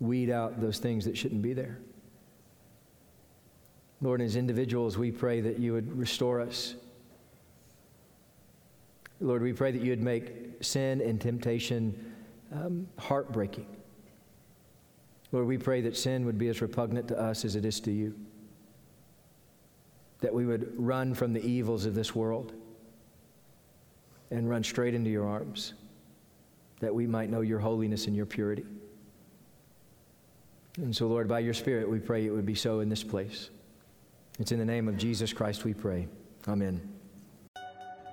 Weed 0.00 0.30
out 0.30 0.60
those 0.60 0.78
things 0.78 1.04
that 1.04 1.16
shouldn't 1.16 1.42
be 1.42 1.52
there. 1.52 1.78
Lord, 4.00 4.20
as 4.20 4.36
individuals, 4.36 4.98
we 4.98 5.10
pray 5.10 5.40
that 5.40 5.58
you 5.58 5.72
would 5.72 5.96
restore 5.96 6.40
us. 6.40 6.74
Lord, 9.20 9.42
we 9.42 9.52
pray 9.52 9.70
that 9.70 9.80
you 9.80 9.90
would 9.90 10.02
make 10.02 10.32
sin 10.60 11.00
and 11.00 11.20
temptation 11.20 12.12
um, 12.52 12.88
heartbreaking. 12.98 13.66
Lord, 15.30 15.46
we 15.46 15.56
pray 15.56 15.80
that 15.82 15.96
sin 15.96 16.26
would 16.26 16.36
be 16.36 16.48
as 16.48 16.60
repugnant 16.60 17.08
to 17.08 17.18
us 17.18 17.44
as 17.44 17.54
it 17.56 17.64
is 17.64 17.80
to 17.80 17.92
you 17.92 18.14
that 20.22 20.32
we 20.32 20.46
would 20.46 20.72
run 20.78 21.12
from 21.14 21.32
the 21.32 21.44
evils 21.44 21.84
of 21.84 21.94
this 21.94 22.14
world 22.14 22.52
and 24.30 24.48
run 24.48 24.64
straight 24.64 24.94
into 24.94 25.10
your 25.10 25.26
arms, 25.26 25.74
that 26.80 26.94
we 26.94 27.06
might 27.06 27.28
know 27.28 27.42
your 27.42 27.58
holiness 27.58 28.06
and 28.06 28.16
your 28.16 28.24
purity. 28.24 28.64
And 30.78 30.96
so, 30.96 31.06
Lord, 31.06 31.28
by 31.28 31.40
your 31.40 31.52
Spirit, 31.52 31.90
we 31.90 31.98
pray 31.98 32.24
it 32.24 32.30
would 32.30 32.46
be 32.46 32.54
so 32.54 32.80
in 32.80 32.88
this 32.88 33.04
place. 33.04 33.50
It's 34.38 34.52
in 34.52 34.58
the 34.58 34.64
name 34.64 34.88
of 34.88 34.96
Jesus 34.96 35.32
Christ 35.32 35.64
we 35.64 35.74
pray. 35.74 36.08
Amen. 36.48 36.80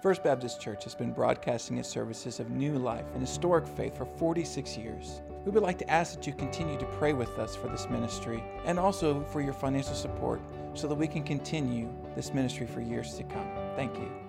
First 0.02 0.24
Baptist 0.24 0.60
Church 0.60 0.84
has 0.86 0.96
been 0.96 1.14
broadcasting 1.14 1.78
its 1.78 1.90
services 1.90 2.40
of 2.40 2.50
new 2.50 2.74
life 2.78 3.06
and 3.14 3.22
historic 3.22 3.68
faith 3.68 3.98
for 3.98 4.06
46 4.06 4.78
years. 4.78 5.22
We 5.46 5.52
would 5.52 5.64
like 5.64 5.78
to 5.80 5.90
ask 5.90 6.16
that 6.16 6.28
you 6.28 6.34
continue 6.34 6.78
to 6.80 6.86
pray 6.86 7.14
with 7.14 7.38
us 7.38 7.56
for 7.56 7.68
this 7.68 7.88
ministry 7.90 8.44
and 8.66 8.80
also 8.80 9.24
for 9.26 9.42
your 9.42 9.54
financial 9.54 9.94
support 9.94 10.42
so 10.74 10.88
that 10.88 10.96
we 10.96 11.08
can 11.08 11.24
continue 11.24 11.90
this 12.16 12.34
ministry 12.34 12.68
for 12.68 12.82
years 12.82 13.16
to 13.16 13.24
come. 13.24 13.48
Thank 13.76 13.96
you. 13.98 14.29